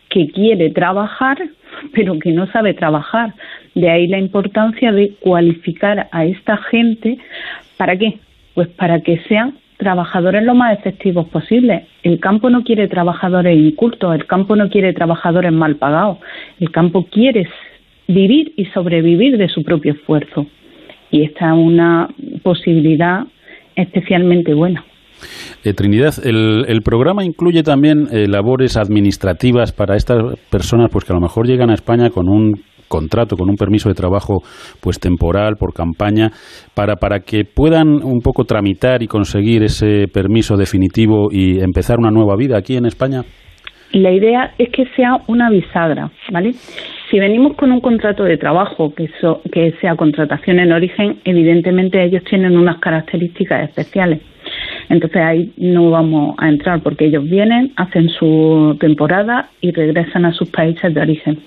[0.10, 1.38] que quiere trabajar,
[1.94, 3.34] pero que no sabe trabajar.
[3.74, 7.18] De ahí la importancia de cualificar a esta gente.
[7.78, 8.20] ¿Para qué?
[8.54, 11.86] Pues para que sean trabajadores lo más efectivos posible.
[12.04, 16.20] El campo no quiere trabajadores incultos, el campo no quiere trabajadores mal pagados,
[16.60, 17.48] el campo quiere
[18.08, 20.48] vivir y sobrevivir de su propio esfuerzo.
[21.12, 22.10] Y esta es una
[22.44, 23.26] posibilidad
[23.76, 24.84] especialmente buena.
[25.64, 31.16] Eh, Trinidad, el, programa incluye también eh, labores administrativas para estas personas pues que a
[31.16, 32.54] lo mejor llegan a España con un
[32.88, 34.42] contrato, con un permiso de trabajo
[34.82, 36.30] pues temporal, por campaña,
[36.76, 42.12] para, para que puedan un poco tramitar y conseguir ese permiso definitivo y empezar una
[42.12, 43.24] nueva vida aquí en España?
[43.92, 46.54] La idea es que sea una bisagra, ¿vale?
[47.10, 49.08] Si venimos con un contrato de trabajo que,
[49.52, 54.22] que sea contratación en origen, evidentemente ellos tienen unas características especiales.
[54.90, 60.34] Entonces ahí no vamos a entrar porque ellos vienen, hacen su temporada y regresan a
[60.34, 61.40] sus países de origen.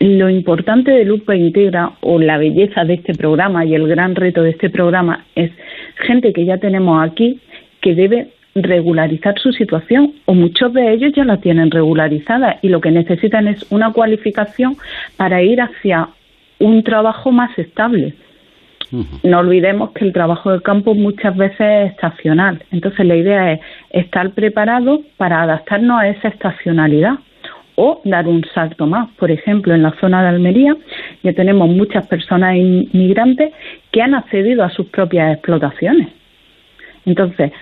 [0.00, 4.42] Lo importante de Lupa Integra o la belleza de este programa y el gran reto
[4.42, 5.52] de este programa es
[6.06, 7.38] gente que ya tenemos aquí
[7.80, 12.80] que debe regularizar su situación o muchos de ellos ya la tienen regularizada y lo
[12.80, 14.76] que necesitan es una cualificación
[15.16, 16.08] para ir hacia
[16.58, 18.14] un trabajo más estable.
[19.22, 23.60] No olvidemos que el trabajo de campo muchas veces es estacional, entonces la idea es
[23.90, 27.14] estar preparado para adaptarnos a esa estacionalidad
[27.74, 29.08] o dar un salto más.
[29.18, 30.76] Por ejemplo, en la zona de Almería
[31.22, 33.52] ya tenemos muchas personas inmigrantes
[33.90, 36.08] que han accedido a sus propias explotaciones.
[37.04, 37.52] Entonces,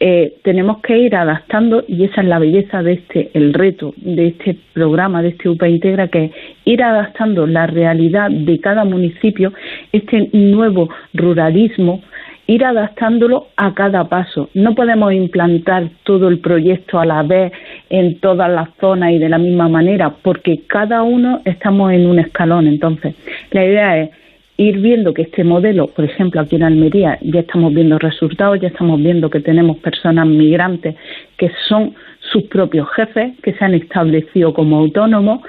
[0.00, 4.28] eh, tenemos que ir adaptando y esa es la belleza de este, el reto de
[4.28, 6.32] este programa, de este UPA Integra, que es
[6.64, 9.52] ir adaptando la realidad de cada municipio,
[9.92, 12.00] este nuevo ruralismo
[12.48, 14.48] ir adaptándolo a cada paso.
[14.54, 17.52] No podemos implantar todo el proyecto a la vez
[17.90, 22.18] en todas las zonas y de la misma manera, porque cada uno estamos en un
[22.18, 22.66] escalón.
[22.66, 23.14] Entonces,
[23.50, 24.10] la idea es
[24.58, 28.68] ir viendo que este modelo, por ejemplo, aquí en Almería, ya estamos viendo resultados, ya
[28.68, 30.96] estamos viendo que tenemos personas migrantes
[31.36, 35.42] que son sus propios jefes, que se han establecido como autónomos,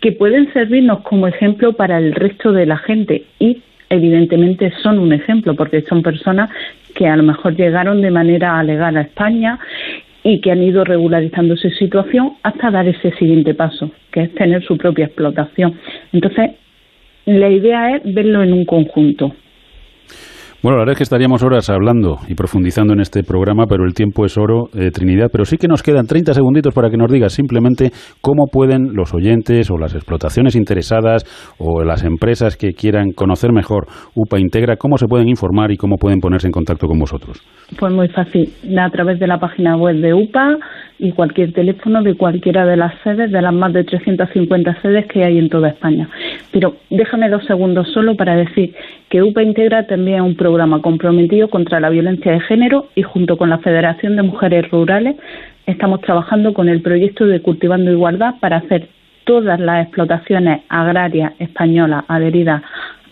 [0.00, 5.12] que pueden servirnos como ejemplo para el resto de la gente y evidentemente son un
[5.12, 6.50] ejemplo porque son personas
[6.94, 9.60] que a lo mejor llegaron de manera legal a España
[10.24, 14.62] y que han ido regularizando su situación hasta dar ese siguiente paso, que es tener
[14.64, 15.78] su propia explotación.
[16.12, 16.50] Entonces,
[17.38, 19.32] la idea es verlo en un conjunto.
[20.62, 23.94] Bueno, la verdad es que estaríamos horas hablando y profundizando en este programa, pero el
[23.94, 25.28] tiempo es oro, eh, Trinidad.
[25.32, 29.14] Pero sí que nos quedan 30 segunditos para que nos digas simplemente cómo pueden los
[29.14, 31.24] oyentes o las explotaciones interesadas
[31.58, 35.96] o las empresas que quieran conocer mejor UPA Integra, cómo se pueden informar y cómo
[35.96, 37.40] pueden ponerse en contacto con vosotros.
[37.78, 40.58] Pues muy fácil, a través de la página web de UPA
[40.98, 45.24] y cualquier teléfono de cualquiera de las sedes, de las más de 350 sedes que
[45.24, 46.06] hay en toda España.
[46.52, 48.74] Pero déjame dos segundos solo para decir
[49.08, 50.49] que UPA Integra también un programa
[50.82, 55.16] comprometido contra la violencia de género y junto con la Federación de Mujeres Rurales
[55.66, 58.88] estamos trabajando con el proyecto de Cultivando Igualdad para hacer
[59.24, 62.62] todas las explotaciones agrarias españolas adheridas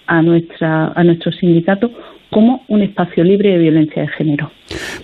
[0.07, 1.91] a, nuestra, a nuestro sindicato
[2.31, 4.51] como un espacio libre de violencia de género.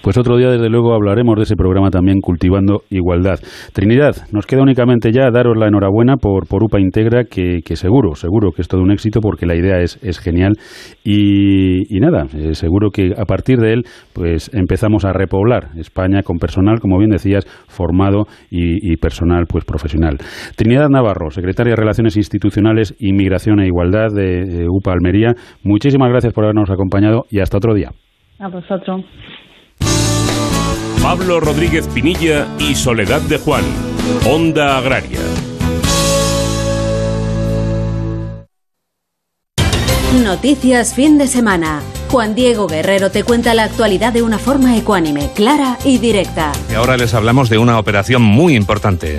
[0.02, 3.38] Pues otro día, desde luego, hablaremos de ese programa también, Cultivando Igualdad.
[3.72, 8.50] Trinidad, nos queda únicamente ya daros la enhorabuena por, por UPA Integra, que, seguro, seguro
[8.52, 10.52] que es todo un éxito porque la idea es, es genial.
[11.02, 13.82] Y, nada, eh, seguro que a partir de él,
[14.12, 20.18] pues empezamos a repoblar España con personal, como bien decías, formado y, personal pues profesional.
[20.56, 26.44] Trinidad Navarro, secretaria de Relaciones Institucionales, Inmigración e Igualdad de UPA Almería, muchísimas gracias por
[26.44, 27.92] habernos acompañado y hasta otro día.
[28.38, 29.04] A vosotros.
[31.02, 33.64] Pablo Rodríguez Pinilla y Soledad de Juan,
[34.26, 35.20] Onda Agraria.
[40.22, 41.82] Noticias fin de semana.
[42.10, 46.52] Juan Diego Guerrero te cuenta la actualidad de una forma ecuánime, clara y directa.
[46.70, 49.18] Y ahora les hablamos de una operación muy importante.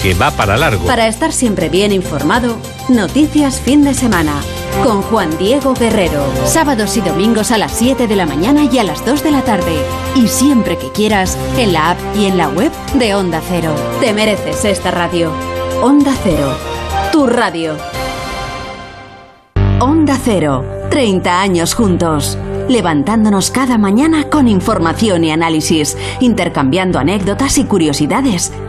[0.00, 0.86] que va para largo.
[0.86, 2.56] Para estar siempre bien informado,
[2.88, 4.32] Noticias Fin de Semana.
[4.82, 6.24] Con Juan Diego Guerrero.
[6.44, 9.42] Sábados y domingos a las 7 de la mañana y a las 2 de la
[9.42, 9.76] tarde.
[10.14, 13.74] Y siempre que quieras, en la app y en la web de Onda Cero.
[14.00, 15.32] Te mereces esta radio.
[15.82, 16.52] Onda Cero.
[17.12, 17.76] Tu radio.
[19.80, 20.78] Onda Cero.
[20.90, 22.38] 30 años juntos,
[22.68, 28.52] levantándonos cada mañana con información y análisis, intercambiando anécdotas y curiosidades,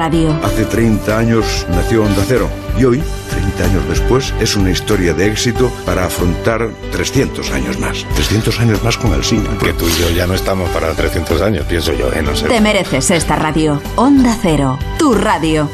[0.00, 5.26] Hace 30 años nació Onda Cero y hoy, 30 años después, es una historia de
[5.26, 8.06] éxito para afrontar 300 años más.
[8.14, 9.46] 300 años más con el cine.
[9.62, 12.22] Que tú y yo ya no estamos para 300 años, pienso yo, ¿eh?
[12.22, 12.48] No sé.
[12.48, 13.82] Te mereces esta radio.
[13.96, 15.68] Onda Cero, tu radio.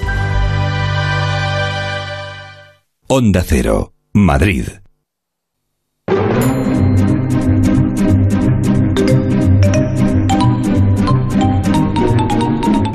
[3.07, 4.67] Onda Cero, Madrid.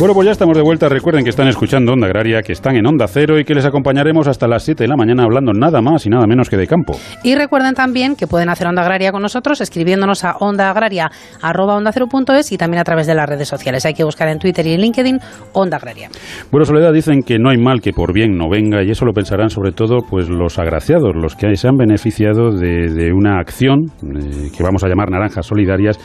[0.00, 0.88] Bueno, pues ya estamos de vuelta.
[0.88, 4.28] Recuerden que están escuchando Onda Agraria, que están en Onda Cero y que les acompañaremos
[4.28, 6.96] hasta las 7 de la mañana hablando nada más y nada menos que de campo.
[7.22, 12.80] Y recuerden también que pueden hacer Onda Agraria con nosotros escribiéndonos a ondaagraria.es y también
[12.80, 13.84] a través de las redes sociales.
[13.84, 15.20] Hay que buscar en Twitter y en LinkedIn
[15.52, 16.08] Onda Agraria.
[16.50, 19.12] Bueno, Soledad, dicen que no hay mal que por bien no venga y eso lo
[19.12, 23.92] pensarán sobre todo pues los agraciados, los que se han beneficiado de, de una acción
[24.02, 25.98] eh, que vamos a llamar Naranjas Solidarias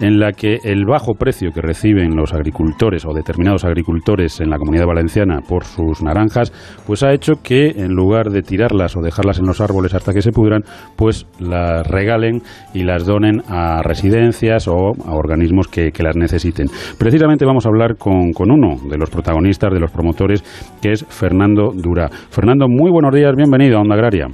[0.00, 4.58] en la que el bajo precio que reciben los agricultores o determinados agricultores en la
[4.58, 6.52] comunidad valenciana por sus naranjas,
[6.86, 10.22] pues ha hecho que en lugar de tirarlas o dejarlas en los árboles hasta que
[10.22, 10.62] se pudran,
[10.96, 12.42] pues las regalen
[12.74, 16.66] y las donen a residencias o a organismos que, que las necesiten.
[16.98, 20.42] Precisamente vamos a hablar con, con uno de los protagonistas, de los promotores,
[20.80, 22.08] que es Fernando Dura.
[22.08, 24.28] Fernando, muy buenos días, bienvenido a Onda Agraria.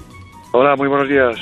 [0.54, 1.34] Hola, muy buenos días.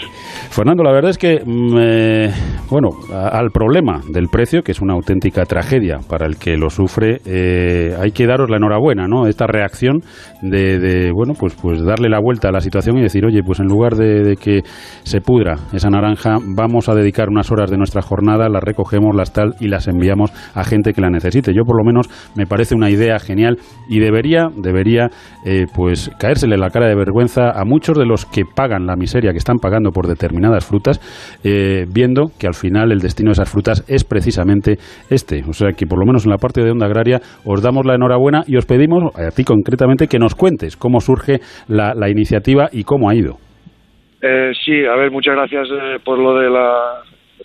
[0.50, 2.30] Fernando, la verdad es que, mm, eh,
[2.70, 7.20] bueno, al problema del precio, que es una auténtica tragedia para el que lo sufre,
[7.26, 9.26] eh, hay que daros la enhorabuena, ¿no?
[9.26, 10.02] Esta reacción
[10.42, 13.58] de, de, bueno, pues, pues darle la vuelta a la situación y decir, oye, pues
[13.58, 14.60] en lugar de, de que
[15.02, 19.32] se pudra esa naranja, vamos a dedicar unas horas de nuestra jornada, las recogemos, las
[19.32, 21.52] tal y las enviamos a gente que la necesite.
[21.52, 25.10] Yo, por lo menos, me parece una idea genial y debería, debería,
[25.44, 29.32] eh, pues, caérsele la cara de vergüenza a muchos de los que pagan la miseria
[29.32, 31.00] que están pagando por determinadas frutas,
[31.42, 34.76] eh, viendo que al final el destino de esas frutas es precisamente
[35.10, 35.42] este.
[35.48, 37.94] O sea que por lo menos en la parte de Onda Agraria os damos la
[37.94, 42.84] enhorabuena y os pedimos, a ti concretamente, que nos cuentes cómo surge la, iniciativa y
[42.84, 43.36] cómo ha ido.
[44.20, 47.02] Eh, sí, a ver, muchas gracias eh, por lo de la,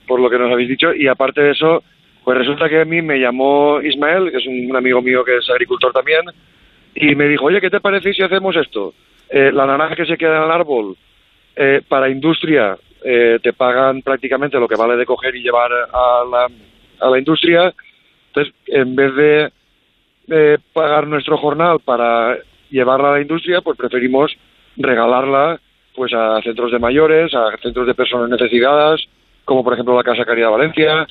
[0.08, 1.84] por lo que nos habéis dicho y aparte de eso,
[2.24, 5.38] pues resulta que a mí me llamó Ismael, que es un, un amigo mío que
[5.38, 6.22] es agricultor también,
[6.96, 8.94] y me dijo, oye, ¿qué te parece si hacemos esto?
[9.30, 10.96] Eh, la naranja que se queda en el árbol
[11.56, 16.24] eh, para industria eh, te pagan prácticamente lo que vale de coger y llevar a
[16.30, 16.48] la,
[17.00, 17.74] a la industria.
[18.28, 19.52] Entonces, en vez de
[20.28, 22.38] eh, pagar nuestro jornal para
[22.70, 24.36] llevarla a la industria, pues preferimos
[24.76, 25.60] regalarla
[25.94, 29.02] pues a centros de mayores, a centros de personas necesitadas,
[29.46, 31.06] como por ejemplo la Casa Caridad Valencia.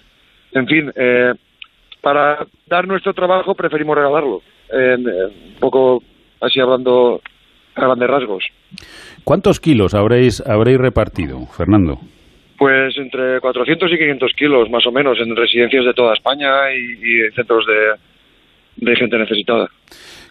[0.53, 1.33] En fin, eh,
[2.01, 4.43] para dar nuestro trabajo preferimos regalarlo.
[4.71, 6.03] Eh, un poco
[6.41, 7.21] así hablando
[7.77, 8.45] a grandes rasgos.
[9.25, 11.99] ¿Cuántos kilos habréis, habréis repartido, Fernando?
[12.59, 16.93] Pues entre 400 y 500 kilos, más o menos, en residencias de toda España y,
[17.03, 19.69] y en centros de, de gente necesitada.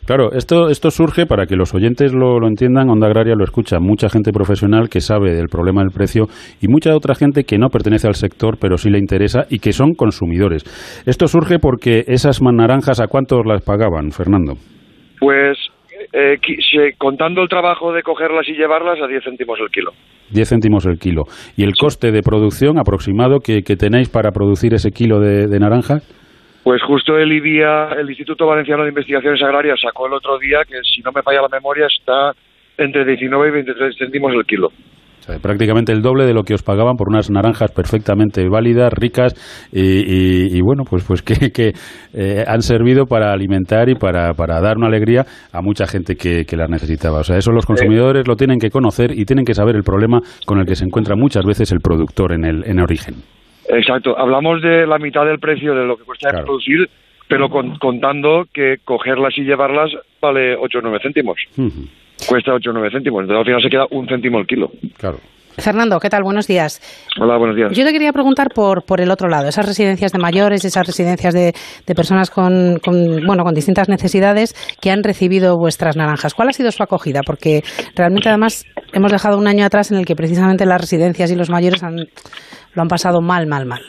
[0.06, 3.80] Claro, esto, esto surge para que los oyentes lo, lo entiendan, Onda Agraria lo escucha
[3.80, 6.26] mucha gente profesional que sabe del problema del precio
[6.62, 9.72] y mucha otra gente que no pertenece al sector pero sí le interesa y que
[9.72, 10.64] son consumidores.
[11.06, 14.56] Esto surge porque esas naranjas, ¿a cuántos las pagaban, Fernando?
[15.22, 15.58] Pues
[16.14, 16.38] eh,
[16.98, 19.92] contando el trabajo de cogerlas y llevarlas a 10 céntimos el kilo.
[20.30, 21.24] 10 céntimos el kilo.
[21.58, 25.60] ¿Y el coste de producción aproximado que, que tenéis para producir ese kilo de, de
[25.60, 26.04] naranjas?
[26.64, 30.78] Pues justo el IBIA, el Instituto Valenciano de Investigaciones Agrarias, sacó el otro día que,
[30.84, 32.32] si no me falla la memoria, está
[32.78, 34.70] entre 19 y 23 céntimos el kilo.
[35.24, 38.92] O sea, prácticamente el doble de lo que os pagaban por unas naranjas perfectamente válidas,
[38.92, 39.34] ricas
[39.72, 41.72] y, y- y, bueno, pues, pues que, que,
[42.14, 46.44] eh, han servido para alimentar y para, para dar una alegría a mucha gente que,
[46.46, 47.20] que las necesitaba.
[47.20, 50.20] O sea, eso los consumidores lo tienen que conocer y tienen que saber el problema
[50.46, 53.16] con el que se encuentra muchas veces el productor en el en origen.
[53.70, 54.18] Exacto.
[54.20, 56.90] Hablamos de la mitad del precio de lo que cuesta producir,
[57.30, 59.90] pero con- contando que cogerlas y llevarlas
[60.22, 61.38] vale 8 o 9 céntimos.
[62.28, 63.22] Cuesta 8 o 9 céntimos.
[63.22, 64.72] Entonces al final se queda un céntimo el kilo.
[64.98, 65.20] Claro.
[65.58, 66.24] Fernando, ¿qué tal?
[66.24, 66.82] Buenos días.
[67.20, 67.72] Hola, buenos días.
[67.74, 71.34] Yo te quería preguntar por, por el otro lado, esas residencias de mayores, esas residencias
[71.34, 71.54] de,
[71.86, 76.34] de personas con, con, bueno, con distintas necesidades que han recibido vuestras naranjas.
[76.34, 77.22] ¿Cuál ha sido su acogida?
[77.26, 77.62] Porque
[77.96, 81.50] realmente además hemos dejado un año atrás en el que precisamente las residencias y los
[81.50, 82.08] mayores han,
[82.74, 83.82] lo han pasado mal, mal, mal.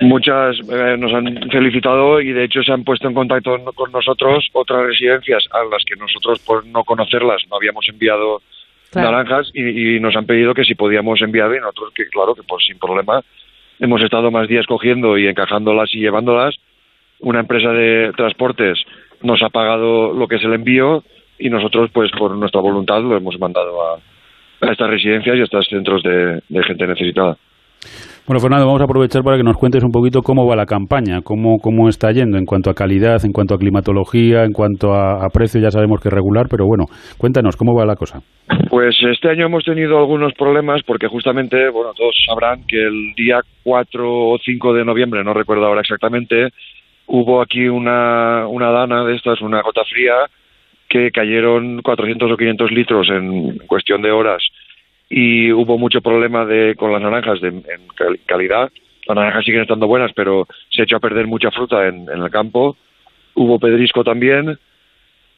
[0.00, 4.48] Muchas eh, nos han felicitado y de hecho se han puesto en contacto con nosotros
[4.52, 8.42] otras residencias a las que nosotros por no conocerlas no habíamos enviado
[8.90, 9.10] Claro.
[9.10, 12.42] naranjas y, y nos han pedido que si podíamos enviar y nosotros que claro que
[12.44, 13.22] pues sin problema
[13.80, 16.54] hemos estado más días cogiendo y encajándolas y llevándolas
[17.18, 18.78] una empresa de transportes
[19.20, 21.02] nos ha pagado lo que es el envío
[21.40, 23.98] y nosotros pues por nuestra voluntad lo hemos mandado a,
[24.60, 27.36] a estas residencias y a estos centros de, de gente necesitada
[28.26, 31.20] Bueno, Fernando, vamos a aprovechar para que nos cuentes un poquito cómo va la campaña,
[31.22, 35.28] cómo, cómo está yendo en cuanto a calidad, en cuanto a climatología, en cuanto a,
[35.28, 36.86] precio, ya sabemos que es regular, pero bueno,
[37.18, 38.20] cuéntanos, ¿cómo va la cosa?
[38.70, 43.40] Pues este año hemos tenido algunos problemas porque justamente, bueno, todos sabrán que el día
[43.62, 46.48] 4 o 5 de noviembre, no recuerdo ahora exactamente,
[47.06, 50.14] hubo aquí una, una dana de estas, una gota fría,
[50.88, 54.42] que cayeron 400 o 500 litros en cuestión de horas
[55.08, 57.64] y hubo mucho problema de, con las naranjas de, en
[57.96, 58.70] cal- calidad.
[59.06, 62.30] Las naranjas siguen estando buenas, pero se echó a perder mucha fruta en, en el
[62.30, 62.76] campo.
[63.34, 64.58] Hubo pedrisco también.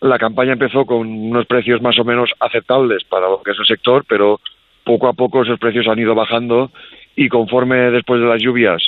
[0.00, 3.66] La campaña empezó con unos precios más o menos aceptables para lo que es el
[3.66, 4.40] sector, pero
[4.84, 6.70] poco a poco esos precios han ido bajando
[7.16, 8.86] y conforme después de las lluvias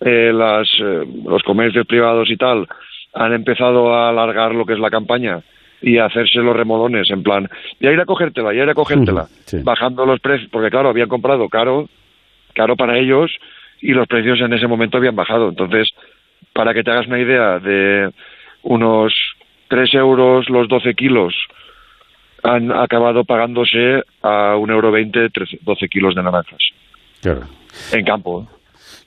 [0.00, 2.66] eh, las, eh, los comercios privados y tal
[3.14, 5.40] han empezado a alargar lo que es la campaña
[5.82, 7.48] y a hacerse los remolones en plan,
[7.80, 9.26] ya ir a cogértela, ya ir a cogértela,
[9.64, 11.88] bajando los precios, porque claro, habían comprado caro,
[12.54, 13.30] caro para ellos
[13.80, 15.48] y los precios en ese momento habían bajado.
[15.48, 15.88] Entonces,
[16.52, 18.10] para que te hagas una idea de
[18.62, 19.14] unos
[19.68, 21.34] 3 euros los 12 kilos
[22.42, 25.28] han acabado pagándose a un euro 20
[25.62, 26.58] 12 kilos de naranjas
[27.20, 27.42] Claro.
[27.92, 28.48] en campo.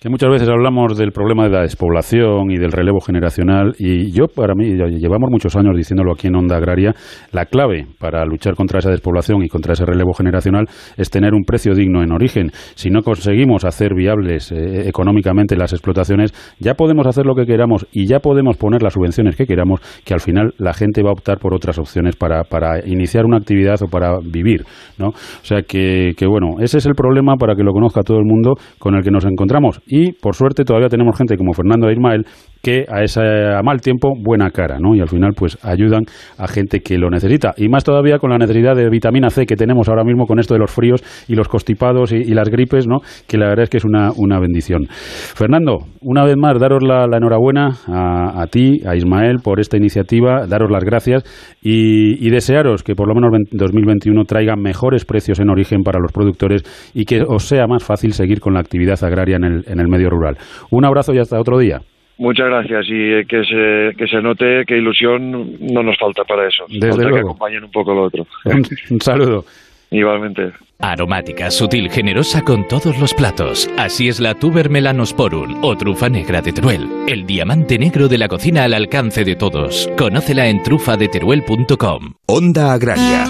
[0.03, 4.25] Que muchas veces hablamos del problema de la despoblación y del relevo generacional y yo
[4.27, 4.65] para mí,
[4.99, 6.93] llevamos muchos años diciéndolo aquí en Onda Agraria,
[7.31, 10.65] la clave para luchar contra esa despoblación y contra ese relevo generacional
[10.97, 12.51] es tener un precio digno en origen.
[12.75, 17.87] Si no conseguimos hacer viables eh, económicamente las explotaciones, ya podemos hacer lo que queramos
[17.93, 21.13] y ya podemos poner las subvenciones que queramos, que al final la gente va a
[21.13, 24.65] optar por otras opciones para, para iniciar una actividad o para vivir,
[24.97, 25.11] ¿no?
[25.11, 28.25] O sea que, que bueno, ese es el problema para que lo conozca todo el
[28.25, 32.25] mundo con el que nos encontramos y por suerte todavía tenemos gente como Fernando Ismael
[32.63, 34.95] que a ese a mal tiempo buena cara, ¿no?
[34.95, 36.03] Y al final pues ayudan
[36.37, 39.57] a gente que lo necesita y más todavía con la necesidad de vitamina C que
[39.57, 42.99] tenemos ahora mismo con esto de los fríos y los constipados y, las gripes, ¿no?
[43.27, 44.87] Que la verdad es que es una, una bendición.
[44.89, 50.71] Fernando, una vez más daros la, enhorabuena a, ti, a Ismael por esta iniciativa, daros
[50.71, 51.23] las gracias
[51.61, 55.99] y, y desearos que por lo menos 20 2021 traigan mejores precios en origen para
[55.99, 59.63] los productores y que os sea más fácil seguir con la actividad agraria en el,
[59.67, 60.37] en el medio rural.
[60.71, 61.81] Un abrazo y hasta otro día.
[62.23, 66.47] Muchas gracias y eh, que se, que se note que ilusión no nos falta para
[66.47, 66.63] eso.
[66.69, 67.29] Desde falta que luego.
[67.31, 68.25] acompañen un poco lo otro.
[68.45, 69.43] Un, un saludo.
[69.91, 70.53] Igualmente.
[70.79, 73.69] Aromática, sutil, generosa con todos los platos.
[73.77, 76.87] Así es la Tuber Melanosporum o trufa negra de Teruel.
[77.09, 79.89] El diamante negro de la cocina al alcance de todos.
[79.97, 82.13] Conócela en trufadeteruel.com.
[82.27, 83.25] Onda Agraria.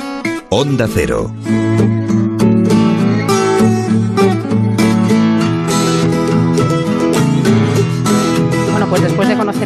[0.51, 1.31] Onda Cero.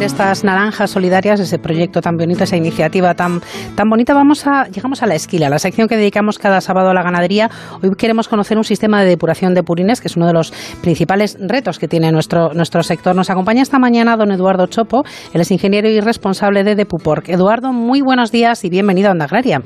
[0.08, 3.40] Estas naranjas solidarias, ese proyecto tan bonito, esa iniciativa tan,
[3.76, 6.94] tan bonita, vamos a, llegamos a la esquila, la sección que dedicamos cada sábado a
[6.94, 7.50] la ganadería.
[7.82, 10.50] Hoy queremos conocer un sistema de depuración de purines, que es uno de los
[10.80, 13.14] principales retos que tiene nuestro, nuestro sector.
[13.14, 15.04] Nos acompaña esta mañana don Eduardo Chopo,
[15.34, 17.28] él es ingeniero y responsable de Depuporc.
[17.28, 19.60] Eduardo, muy buenos días y bienvenido a Onda Agraria.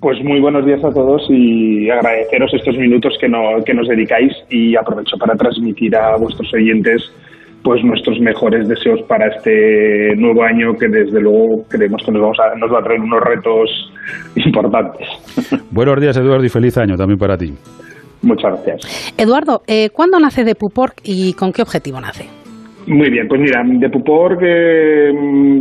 [0.00, 4.34] Pues muy buenos días a todos y agradeceros estos minutos que, no, que nos dedicáis
[4.50, 7.10] y aprovecho para transmitir a vuestros oyentes
[7.62, 12.38] pues nuestros mejores deseos para este nuevo año que desde luego creemos que nos, vamos
[12.40, 13.92] a, nos va a traer unos retos
[14.36, 15.08] importantes.
[15.70, 17.52] Buenos días, Eduardo, y feliz año también para ti.
[18.22, 19.14] Muchas gracias.
[19.18, 22.28] Eduardo, eh, ¿cuándo nace Depuporc y con qué objetivo nace?
[22.86, 25.12] Muy bien, pues mira, Depupor eh,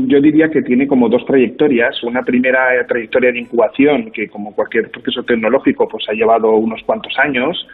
[0.07, 2.01] yo diría que tiene como dos trayectorias.
[2.03, 7.13] Una primera trayectoria de incubación que como cualquier proceso tecnológico pues ha llevado unos cuantos
[7.19, 7.67] años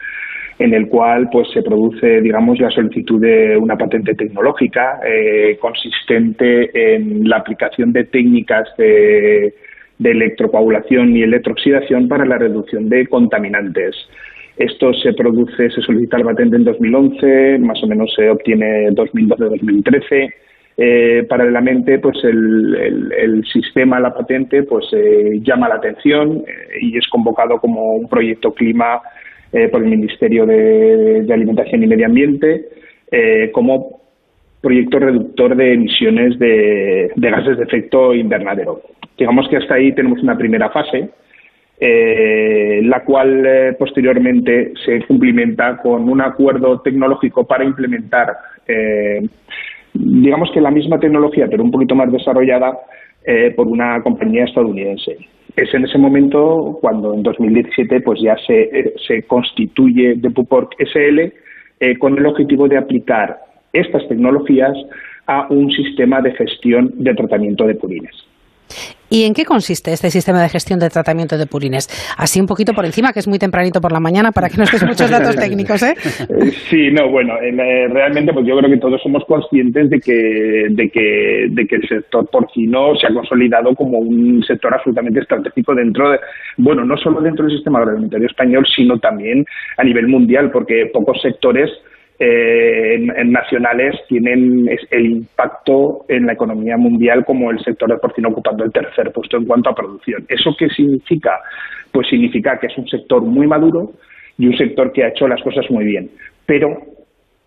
[0.59, 6.95] en el cual pues se produce digamos la solicitud de una patente tecnológica eh, consistente
[6.95, 9.53] en la aplicación de técnicas de,
[9.99, 13.95] de electrocoagulación y electrooxidación para la reducción de contaminantes.
[14.57, 20.33] Esto se produce, se solicita la patente en 2011, más o menos se obtiene 2012-2013.
[20.79, 27.07] Eh, paralelamente, pues el, sistema, la patente, pues eh, llama la atención eh, y es
[27.07, 29.01] convocado como un proyecto clima
[29.51, 32.65] por el Ministerio de, Alimentación y Medio Ambiente
[33.51, 33.97] como
[34.61, 38.81] proyecto reductor de emisiones de, gases de efecto invernadero.
[39.17, 41.09] Digamos que hasta ahí tenemos una primera fase,
[41.79, 48.35] eh, la cual eh, posteriormente se cumplimenta con un acuerdo tecnológico para implementar,
[48.67, 49.25] eh,
[49.93, 52.77] digamos que la misma tecnología, pero un poquito más desarrollada
[53.55, 55.17] por una compañía estadounidense.
[55.55, 62.17] Es en ese momento cuando en 2017 pues ya se, se constituye Depupork SL con
[62.17, 63.37] el objetivo de aplicar
[63.73, 64.77] estas tecnologías
[65.25, 68.15] a un sistema de gestión de tratamiento de purines.
[69.09, 71.87] ¿Y en qué consiste este sistema de gestión de tratamiento de purines?
[72.17, 74.63] Así un poquito por encima, que es muy tempranito por la mañana, para que no
[74.63, 75.95] estés muchos datos técnicos, ¿eh?
[76.69, 80.89] Sí, no, bueno, eh, realmente pues yo creo que todos somos conscientes de que, de
[80.89, 86.11] que, de que el sector porcino se ha consolidado como un sector absolutamente estratégico dentro
[86.11, 86.19] de,
[86.57, 89.45] bueno, no solo dentro del sistema agroalimentario español, sino también
[89.77, 91.69] a nivel mundial, porque pocos sectores
[92.19, 98.63] eh, nacionales tienen el impacto en la economía mundial como el sector del porcino ocupando
[98.63, 100.25] el tercer puesto en cuanto a producción.
[100.27, 101.31] ¿Eso qué significa?
[101.91, 103.91] Pues significa que es un sector muy maduro
[104.37, 106.09] y un sector que ha hecho las cosas muy bien.
[106.45, 106.77] Pero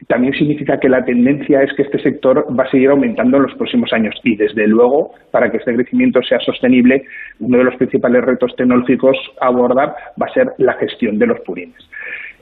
[0.08, 3.54] también significa que la tendencia es que este sector va a seguir aumentando en los
[3.54, 7.02] próximos años y, desde luego, para que este crecimiento sea sostenible,
[7.38, 11.40] uno de los principales retos tecnológicos a abordar va a ser la gestión de los
[11.40, 11.76] purines.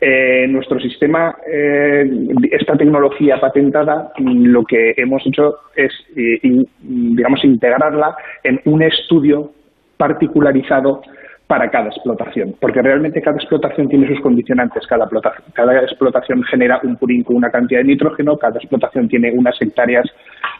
[0.01, 2.09] Eh, nuestro sistema, eh,
[2.53, 6.39] esta tecnología patentada, lo que hemos hecho es, eh,
[6.81, 9.51] digamos, integrarla en un estudio
[9.97, 11.03] particularizado
[11.49, 15.09] para cada explotación, porque realmente cada explotación tiene sus condicionantes, cada,
[15.53, 20.07] cada explotación genera un purín con una cantidad de nitrógeno, cada explotación tiene unas hectáreas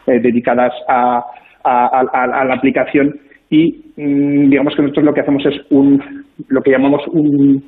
[0.05, 1.23] dedicadas a,
[1.63, 3.19] la aplicación
[3.49, 7.63] y mm, digamos que nosotros lo que hacemos es un, lo que llamamos un,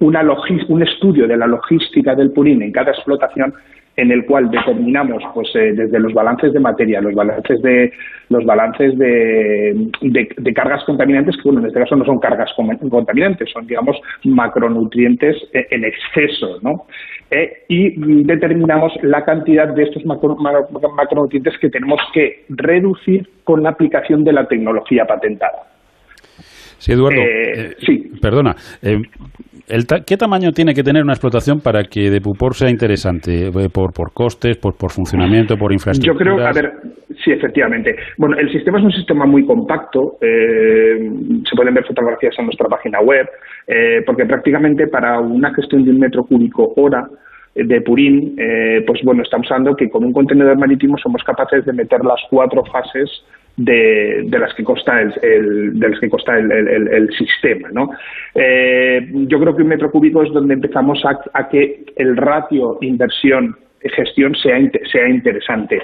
[0.00, 0.22] una
[0.68, 3.54] un estudio de la logística del purín en cada explotación
[3.96, 7.92] en el cual determinamos pues eh, desde los balances de materia, los balances de
[8.30, 13.50] los balances de, de, cargas contaminantes, que bueno, en este caso no son cargas contaminantes,
[13.52, 16.86] son digamos macronutrientes eh, en exceso, ¿no?
[17.30, 24.24] Eh, y determinamos la cantidad de estos macronutrientes que tenemos que reducir con la aplicación
[24.24, 25.71] de la tecnología patentada.
[26.82, 27.20] Sí, Eduardo.
[27.78, 28.10] sí.
[28.20, 28.54] Perdona.
[30.06, 33.46] ¿Qué tamaño tiene que tener una explotación para que de Pupor sea interesante?
[33.46, 36.30] Eh, ¿Por, por costes, por, por funcionamiento, por infraestructura?
[36.30, 36.72] Yo creo, a ver,
[37.24, 37.94] sí, efectivamente.
[38.18, 40.18] Bueno, el sistema es un sistema muy compacto.
[40.20, 40.98] Eh,
[41.48, 43.26] se pueden ver fotografías en nuestra página web,
[43.66, 47.06] eh, porque prácticamente para una gestión de un metro cúbico hora
[47.54, 48.34] de Purín,
[48.86, 52.62] pues bueno, estamos hablando que con un contenedor marítimo somos capaces de meter las cuatro
[52.64, 53.10] fases
[53.56, 57.68] de, de, las que consta el, de las que consta el, el, sistema.
[57.72, 57.90] ¿no?
[58.34, 62.78] Eh, yo creo que un metro cúbico es donde empezamos a, a que el ratio
[62.80, 63.56] inversión
[63.90, 64.58] gestión sea,
[64.90, 65.82] sea interesante.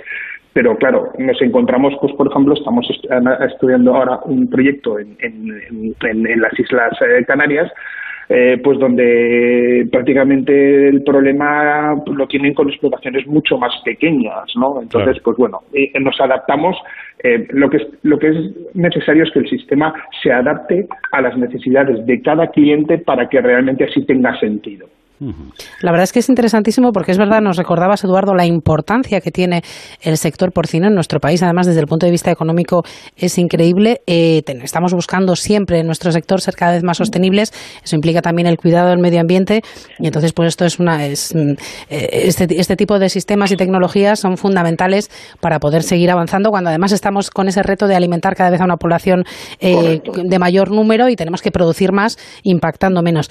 [0.52, 2.86] Pero claro, nos encontramos, pues por ejemplo, estamos
[3.46, 7.70] estudiando ahora un proyecto en, en, en, las Islas eh, Canarias
[8.28, 14.82] eh, pues donde prácticamente el problema lo tienen con explotaciones mucho más pequeñas, ¿no?
[14.82, 16.76] Entonces, pues bueno, eh, nos adaptamos.
[17.22, 18.36] Eh, lo que es, lo que es
[18.74, 23.40] necesario es que el sistema se adapte a las necesidades de cada cliente para que
[23.40, 24.86] realmente así tenga sentido.
[25.20, 29.30] La verdad es que es interesantísimo porque es verdad, nos recordabas, Eduardo, la importancia que
[29.30, 29.62] tiene
[30.00, 31.42] el sector porcino en nuestro país.
[31.42, 32.82] Además, desde el punto de vista económico
[33.16, 34.02] es increíble.
[34.06, 37.52] Eh, estamos buscando siempre en nuestro sector ser cada vez más sostenibles.
[37.82, 39.62] Eso implica también el cuidado del medio ambiente.
[39.98, 41.06] Y entonces, pues esto es una.
[41.06, 41.52] Es, mm,
[41.90, 45.10] eh, este, este tipo de sistemas y tecnologías son fundamentales
[45.40, 48.64] para poder seguir avanzando cuando además estamos con ese reto de alimentar cada vez a
[48.64, 49.24] una población
[49.60, 53.30] eh, de mayor número y tenemos que producir más impactando menos.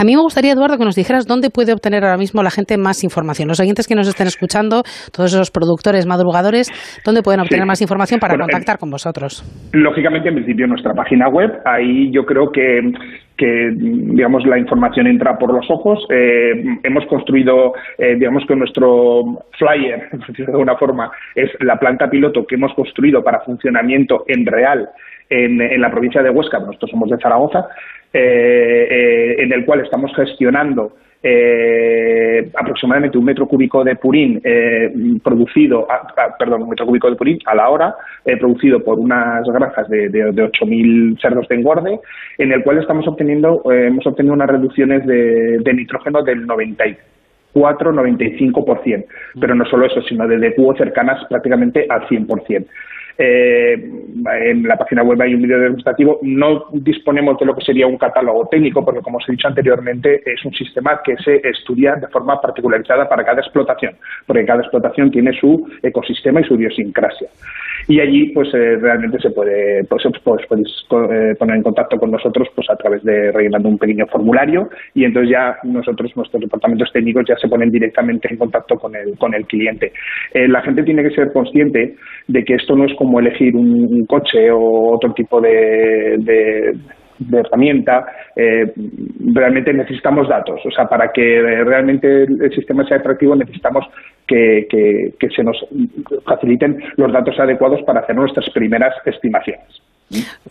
[0.00, 2.78] A mí me gustaría, Eduardo, que nos dijeras dónde puede obtener ahora mismo la gente
[2.78, 3.48] más información.
[3.48, 4.80] Los oyentes que nos estén escuchando,
[5.12, 6.72] todos esos productores madrugadores,
[7.04, 9.44] ¿dónde pueden obtener más información para contactar con vosotros?
[9.74, 11.50] Lógicamente, en principio, nuestra página web.
[11.66, 12.80] Ahí yo creo que,
[13.36, 15.98] que digamos, la información entra por los ojos.
[16.08, 22.46] Eh, hemos construido, eh, digamos que nuestro flyer, de alguna forma, es la planta piloto
[22.48, 24.88] que hemos construido para funcionamiento en real
[25.30, 27.68] en, la provincia de Huesca, nosotros somos de Zaragoza,
[28.12, 34.42] eh, eh, en el cual estamos gestionando eh, aproximadamente un metro cúbico de purín
[35.22, 35.86] producido,
[36.38, 37.94] perdón, un metro cúbico de purín a la hora,
[38.40, 42.00] producido por unas granjas de, de, de 8.000 cerdos de engorde,
[42.38, 49.04] en el cual estamos obteniendo, hemos obtenido unas reducciones de, nitrógeno del 94-95%.
[49.38, 52.66] Pero no solo eso, sino de DQO cercanas prácticamente al 100%.
[53.18, 56.18] Eh, en la página web hay un vídeo demostrativo.
[56.22, 60.22] No disponemos de lo que sería un catálogo técnico, porque como os he dicho anteriormente,
[60.24, 63.96] es un sistema que se estudia de forma particularizada para cada explotación,
[64.26, 67.28] porque cada explotación tiene su ecosistema y su idiosincrasia.
[67.88, 72.10] Y allí, pues eh, realmente se puede, pues, pues podéis eh, poner en contacto con
[72.10, 76.92] nosotros, pues a través de rellenando un pequeño formulario y entonces ya nosotros, nuestros departamentos
[76.92, 79.92] técnicos ya se ponen directamente en contacto con el, con el cliente.
[80.32, 81.96] Eh, la gente tiene que ser consciente
[82.28, 86.76] de que esto no es como elegir un, coche o otro tipo de,
[87.32, 88.06] herramienta,
[88.36, 88.72] eh,
[89.34, 90.60] realmente necesitamos datos.
[90.64, 93.84] O sea, para que realmente el sistema sea atractivo necesitamos
[94.26, 95.66] que, se nos
[96.24, 99.82] faciliten los datos adecuados para hacer nuestras primeras estimaciones.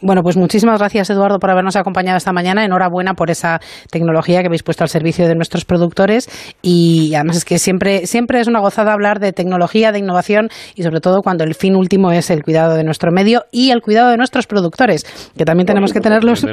[0.02, 2.64] Bueno, pues muchísimas gracias, Eduardo, por habernos acompañado esta mañana.
[2.64, 3.60] Enhorabuena por esa
[3.92, 6.30] tecnología que habéis puesto al servicio de nuestros productores.
[6.62, 10.84] Y además es que siempre, siempre es una gozada hablar de tecnología, de innovación y
[10.84, 14.10] sobre todo cuando el fin último es el cuidado de nuestro medio y el cuidado
[14.10, 15.04] de nuestros productores,
[15.38, 16.46] que también tenemos que tenerlos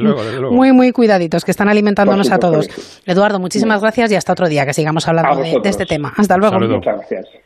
[0.51, 2.69] muy, muy cuidaditos, que están alimentándonos a todos.
[3.07, 6.13] Eduardo, muchísimas gracias y hasta otro día que sigamos hablando de, este tema.
[6.17, 6.59] Hasta luego.
[6.59, 7.46] Muchas gracias.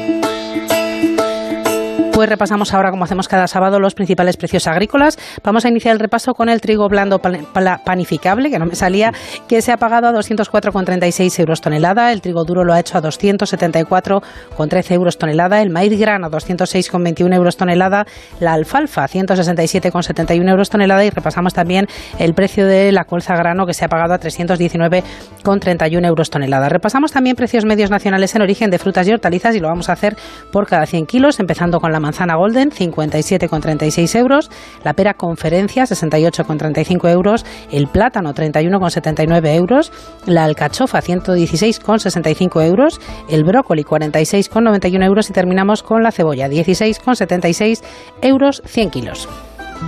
[2.31, 5.19] Repasamos ahora, como hacemos cada sábado, los principales precios agrícolas.
[5.43, 9.11] Vamos a iniciar el repaso con el trigo blando panificable, que no me salía,
[9.49, 12.13] que se ha pagado a 204,36 euros tonelada.
[12.13, 15.61] El trigo duro lo ha hecho a 274,13 euros tonelada.
[15.61, 18.05] El maíz grano a 206,21 euros tonelada.
[18.39, 21.03] La alfalfa 167,71 euros tonelada.
[21.03, 26.07] Y repasamos también el precio de la colza grano, que se ha pagado a 319,31
[26.07, 26.69] euros tonelada.
[26.69, 29.93] Repasamos también precios medios nacionales en origen de frutas y hortalizas y lo vamos a
[29.93, 30.15] hacer
[30.53, 34.49] por cada 100 kilos, empezando con la manzana golden 57,36 euros,
[34.83, 39.91] la pera conferencia 68,35 euros, el plátano 31,79 euros,
[40.25, 42.99] la alcachofa 116,65 euros,
[43.29, 47.81] el brócoli 46,91 euros y terminamos con la cebolla 16,76
[48.21, 49.29] euros 100 kilos.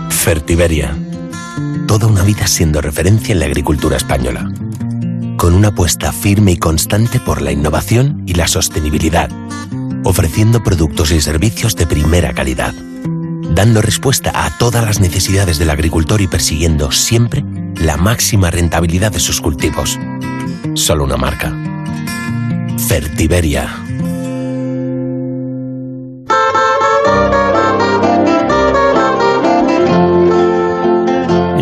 [0.10, 0.96] Fertiberia.
[1.88, 4.50] Toda una vida siendo referencia en la agricultura española.
[5.38, 9.30] Con una apuesta firme y constante por la innovación y la sostenibilidad
[10.04, 16.22] ofreciendo productos y servicios de primera calidad, dando respuesta a todas las necesidades del agricultor
[16.22, 17.44] y persiguiendo siempre
[17.78, 20.00] la máxima rentabilidad de sus cultivos.
[20.74, 21.54] Solo una marca.
[22.88, 23.76] Fertiberia.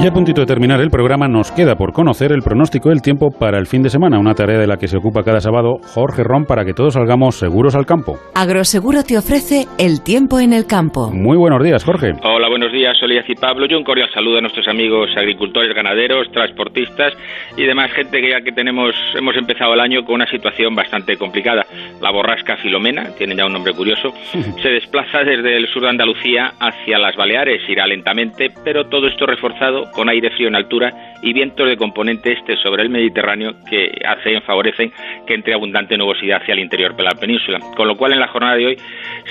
[0.01, 3.29] Y a puntito de terminar el programa, nos queda por conocer el pronóstico del tiempo
[3.29, 6.23] para el fin de semana, una tarea de la que se ocupa cada sábado Jorge
[6.23, 8.17] Ron para que todos salgamos seguros al campo.
[8.33, 11.11] Agroseguro te ofrece el tiempo en el campo.
[11.11, 12.13] Muy buenos días, Jorge.
[12.23, 13.67] Hola, buenos días, Solías y Pablo.
[13.67, 17.13] Yo un cordial saludo a nuestros amigos agricultores, ganaderos, transportistas
[17.55, 21.15] y demás gente que ya que tenemos, hemos empezado el año con una situación bastante
[21.15, 21.61] complicada.
[22.01, 24.09] La borrasca Filomena, tiene ya un nombre curioso,
[24.63, 29.27] se desplaza desde el sur de Andalucía hacia las Baleares, irá lentamente, pero todo esto
[29.27, 33.91] reforzado con aire frío en altura y vientos de componente este sobre el Mediterráneo que
[34.05, 34.91] hacen, favorecen
[35.25, 37.59] que entre abundante nubosidad hacia el interior de la península.
[37.75, 38.77] Con lo cual, en la jornada de hoy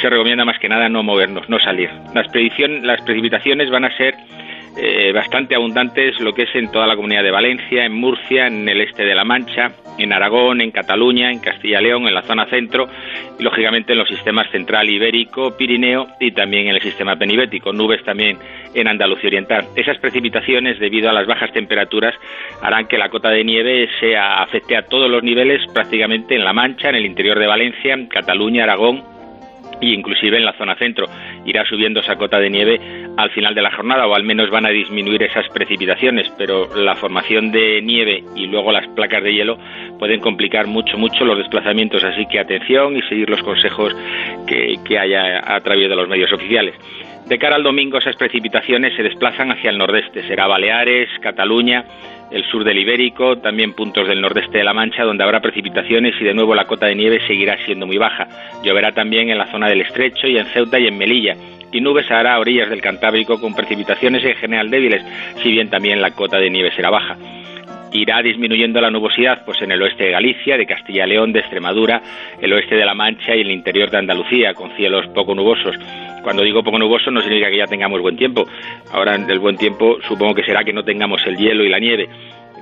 [0.01, 1.91] se recomienda más que nada no movernos, no salir.
[2.15, 2.27] Las,
[2.83, 4.15] las precipitaciones van a ser
[4.77, 8.69] eh, bastante abundantes lo que es en toda la comunidad de Valencia, en Murcia, en
[8.69, 12.23] el este de La Mancha, en Aragón, en Cataluña, en Castilla y León, en la
[12.23, 12.89] zona centro
[13.39, 18.03] y lógicamente en los sistemas central ibérico, Pirineo y también en el sistema penibético, nubes
[18.05, 18.39] también
[18.75, 19.67] en Andalucía Oriental.
[19.77, 22.15] Esas precipitaciones debido a las bajas temperaturas
[22.63, 26.53] harán que la cota de nieve sea afecte a todos los niveles prácticamente en La
[26.53, 29.03] Mancha, en el interior de Valencia, Cataluña, Aragón
[29.81, 31.07] y inclusive en la zona centro.
[31.45, 32.81] Irá subiendo esa cota de nieve
[33.17, 36.95] al final de la jornada o al menos van a disminuir esas precipitaciones, pero la
[36.95, 39.59] formación de nieve y luego las placas de hielo
[39.99, 43.95] pueden complicar mucho, mucho los desplazamientos, así que atención y seguir los consejos
[44.47, 46.75] que, que haya a través de los medios oficiales.
[47.31, 51.85] De cara al domingo esas precipitaciones se desplazan hacia el nordeste, será Baleares, Cataluña,
[52.33, 56.25] el sur del Ibérico, también puntos del nordeste de La Mancha, donde habrá precipitaciones y
[56.25, 58.27] de nuevo la cota de nieve seguirá siendo muy baja.
[58.65, 61.37] Lloverá también en la zona del Estrecho y en Ceuta y en Melilla.
[61.71, 65.05] Y nubes hará a orillas del Cantábrico con precipitaciones en general débiles,
[65.41, 67.17] si bien también la cota de nieve será baja
[67.93, 71.41] irá disminuyendo la nubosidad pues en el oeste de Galicia, de Castilla y León, de
[71.41, 72.01] Extremadura,
[72.41, 75.77] el oeste de La Mancha y el interior de Andalucía, con cielos poco nubosos.
[76.23, 78.47] Cuando digo poco nuboso no significa que ya tengamos buen tiempo.
[78.93, 82.09] Ahora el buen tiempo supongo que será que no tengamos el hielo y la nieve.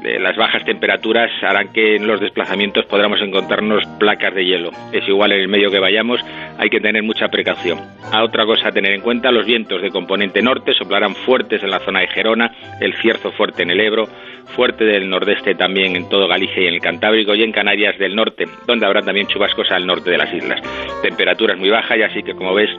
[0.04, 4.70] Eh, las bajas temperaturas harán que en los desplazamientos podamos encontrarnos placas de hielo.
[4.92, 6.20] Es igual en el medio que vayamos,
[6.56, 7.80] hay que tener mucha precaución.
[8.12, 11.70] A otra cosa a tener en cuenta, los vientos de componente norte soplarán fuertes en
[11.70, 14.06] la zona de Gerona, el cierzo fuerte en el Ebro,
[14.54, 18.14] fuerte del nordeste también en todo Galicia y en el Cantábrico y en Canarias del
[18.14, 20.61] norte, donde habrá también chubascos al norte de las islas.
[21.02, 22.70] Temperaturas muy bajas y así que como ves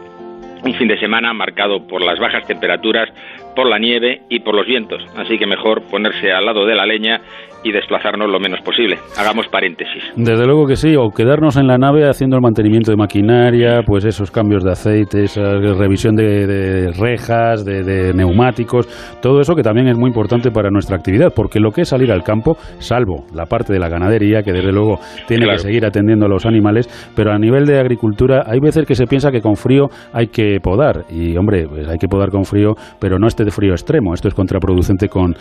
[0.63, 3.09] un fin de semana marcado por las bajas temperaturas,
[3.55, 5.03] por la nieve y por los vientos.
[5.15, 7.21] Así que mejor ponerse al lado de la leña
[7.63, 8.97] y desplazarnos lo menos posible.
[9.17, 10.03] Hagamos paréntesis.
[10.15, 14.05] Desde luego que sí, o quedarnos en la nave haciendo el mantenimiento de maquinaria, pues
[14.05, 18.87] esos cambios de aceite, esa revisión de, rejas, de, neumáticos,
[19.21, 22.11] todo eso que también es muy importante para nuestra actividad, porque lo que es salir
[22.11, 26.25] al campo, salvo la parte de la ganadería, que desde luego tiene que seguir atendiendo
[26.25, 29.55] a los animales, pero a nivel de agricultura hay veces que se piensa que con
[29.55, 33.43] frío hay que podar, y hombre, pues hay que podar con frío, pero no este
[33.43, 35.35] de frío extremo, esto es contraproducente con,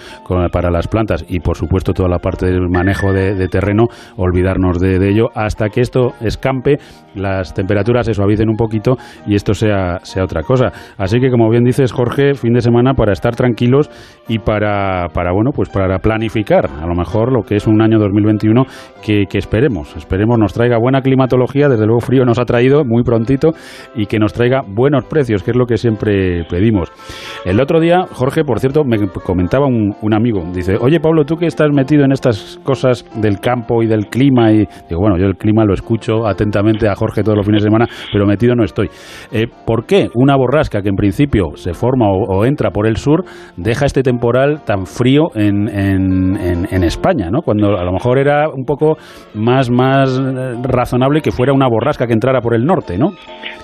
[0.53, 3.87] para las plantas y por supuesto la parte del manejo de, terreno,
[4.17, 6.79] olvidarnos de, ello hasta que esto escampe,
[7.15, 8.97] las temperaturas se suavicen un poquito
[9.27, 10.73] y esto sea, sea otra cosa.
[10.97, 13.91] Así que, como bien dices, Jorge, fin de semana para estar tranquilos
[14.29, 17.99] y para, para bueno, pues para planificar a lo mejor lo que es un año
[17.99, 18.65] 2021
[19.05, 23.03] que, que esperemos, esperemos nos traiga buena climatología, desde luego frío nos ha traído muy
[23.03, 23.53] prontito
[23.95, 26.91] y que nos traiga buenos precios, que es lo que siempre pedimos.
[27.45, 31.37] El otro día, Jorge, por cierto, me comentaba un, un amigo, dice, oye Pablo, tú
[31.37, 35.27] que estás metido en estas cosas del campo y del clima y digo, bueno, yo
[35.27, 38.65] el clima lo escucho atentamente a Jorge todos los fines de semana, pero metido no
[38.65, 38.89] estoy.
[39.33, 43.25] Eh, ¿Por qué una borrasca que en principio se forma o, entra por el sur
[43.57, 47.43] deja este temporal tan frío en, en, España, ¿no?
[47.43, 48.97] Cuando a lo mejor era un poco
[49.35, 50.19] más, más
[50.63, 53.11] razonable que fuera una borrasca que entrara por el norte, ¿no?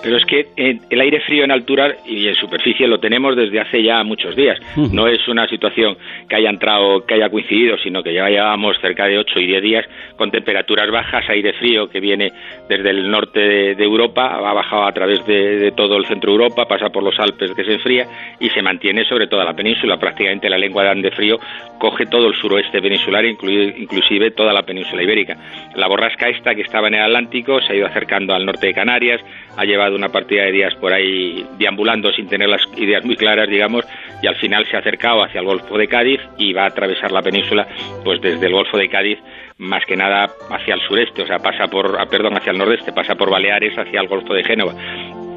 [0.05, 3.59] Pero es que eh, el aire frío en altura y en superficie lo tenemos desde
[3.59, 4.59] hace ya muchos días.
[4.77, 5.97] No es una situación
[6.29, 9.63] que haya entrado, que haya coincidido, sino que ya llevábamos cerca de 8 y 10
[9.63, 9.87] días
[10.17, 12.33] con temperaturas bajas, aire frío que viene
[12.69, 13.41] desde el norte
[13.75, 17.19] de, Europa, ha bajado a través de, todo el centro de Europa, pasa por los
[17.19, 18.07] Alpes que se enfría
[18.39, 19.97] y se mantiene sobre toda la península.
[19.97, 21.39] Prácticamente la lengua de Ande frío
[21.79, 25.37] coge todo el suroeste peninsular, inclusive toda la península ibérica.
[25.77, 28.75] La borrasca esta que estaba en el Atlántico se ha ido acercando al norte de
[28.75, 29.21] Canarias,
[29.57, 33.49] ha llevado una partida de días por ahí deambulando sin tener las ideas muy claras,
[33.49, 33.85] digamos,
[34.23, 37.13] y al final se ha acercado hacia el Golfo de Cádiz y va a atravesar
[37.13, 37.67] la península
[38.05, 39.19] pues desde el Golfo de Cádiz
[39.59, 42.93] más que nada hacia el sureste, o sea, pasa por, ah, perdón, hacia el nordeste,
[42.93, 44.75] pasa por Baleares hacia el Golfo de Génova.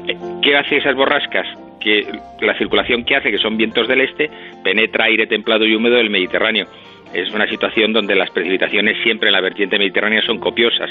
[0.08, 1.46] Eh, ¿Qué hace esas borrascas?
[1.80, 2.04] Que
[2.40, 4.28] la circulación que hace, que son vientos del este,
[4.64, 6.66] penetra aire templado y húmedo del Mediterráneo.
[7.12, 10.90] Es una situación donde las precipitaciones siempre en la vertiente mediterránea son copiosas.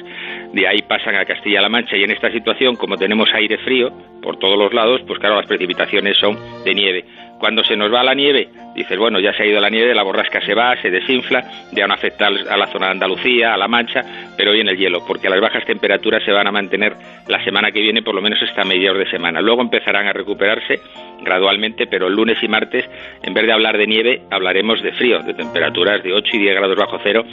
[0.52, 3.92] De ahí pasan a Castilla-La Mancha y en esta situación, como tenemos aire frío
[4.22, 7.06] por todos los lados, pues claro, las precipitaciones son de nieve.
[7.40, 10.04] Cuando se nos va la nieve, dices, bueno, ya se ha ido la nieve, la
[10.04, 13.68] borrasca se va, se desinfla, ya no afecta a la zona de Andalucía, a La
[13.68, 14.02] Mancha,
[14.36, 16.94] pero en el hielo, porque las bajas temperaturas se van a mantener
[17.28, 19.42] la semana que viene, por lo menos hasta mediados de semana.
[19.42, 20.80] Luego empezarán a recuperarse
[21.22, 22.86] gradualmente, pero el lunes y martes,
[23.24, 26.56] en vez de hablar de nieve, hablaremos de frío, de temperaturas de 8 y 10
[26.56, 27.24] grados bajo cero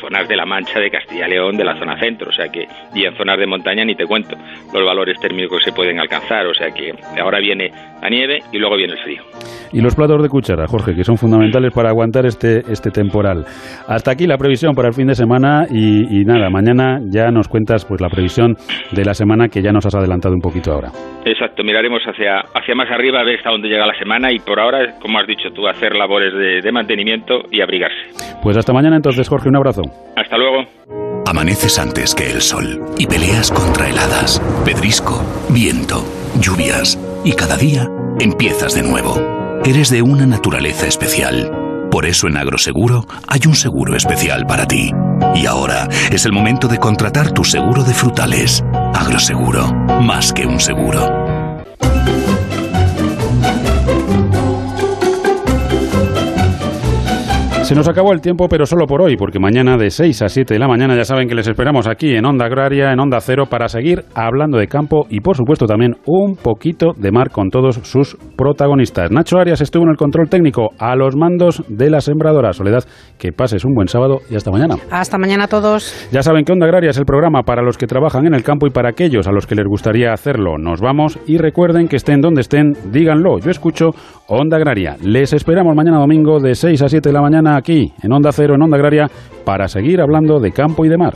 [0.00, 2.66] zonas de La Mancha, de Castilla y León, de la zona centro, o sea que,
[2.94, 4.36] y en zonas de montaña ni te cuento
[4.72, 7.70] los valores térmicos que se pueden alcanzar, o sea que ahora viene
[8.02, 9.22] la nieve y luego viene el frío.
[9.72, 13.44] Y los platos de cuchara, Jorge, que son fundamentales para aguantar este, este temporal.
[13.86, 17.84] Hasta aquí la previsión para el fin de semana y, nada, mañana ya nos cuentas
[17.84, 18.56] pues la previsión
[18.90, 20.88] de la semana que ya nos has adelantado un poquito ahora.
[21.24, 24.58] Exacto, miraremos hacia, hacia más arriba a ver hasta dónde llega la semana y por
[24.58, 28.40] ahora, como has dicho tú, hacer labores de, de mantenimiento y abrigarse.
[28.42, 29.82] Pues hasta mañana entonces, Jorge, un abrazo.
[30.16, 30.64] Hasta luego.
[31.26, 36.04] Amaneces antes que el sol y peleas contra heladas, pedrisco, viento,
[36.40, 39.16] lluvias y cada día empiezas de nuevo.
[39.64, 41.88] Eres de una naturaleza especial.
[41.90, 44.92] Por eso en Agroseguro hay un seguro especial para ti.
[45.34, 48.64] Y ahora es el momento de contratar tu seguro de frutales.
[48.94, 51.30] Agroseguro, más que un seguro.
[57.70, 60.54] Se nos acabó el tiempo, pero solo por hoy, porque mañana de 6 a 7
[60.54, 63.44] de la mañana ya saben que les esperamos aquí en Onda Agraria, en Onda Cero,
[63.48, 67.76] para seguir hablando de campo y, por supuesto, también un poquito de mar con todos
[67.84, 69.12] sus protagonistas.
[69.12, 72.52] Nacho Arias estuvo en el control técnico a los mandos de la sembradora.
[72.52, 72.82] Soledad,
[73.20, 74.74] que pases un buen sábado y hasta mañana.
[74.90, 76.08] Hasta mañana a todos.
[76.10, 78.66] Ya saben que Onda Agraria es el programa para los que trabajan en el campo
[78.66, 80.58] y para aquellos a los que les gustaría hacerlo.
[80.58, 83.38] Nos vamos y recuerden que estén donde estén, díganlo.
[83.38, 83.90] Yo escucho
[84.26, 84.96] Onda Agraria.
[85.04, 88.56] Les esperamos mañana domingo de 6 a 7 de la mañana aquí, en Onda Cero,
[88.56, 89.10] en Onda Agraria,
[89.44, 91.14] para seguir hablando de campo y de mar.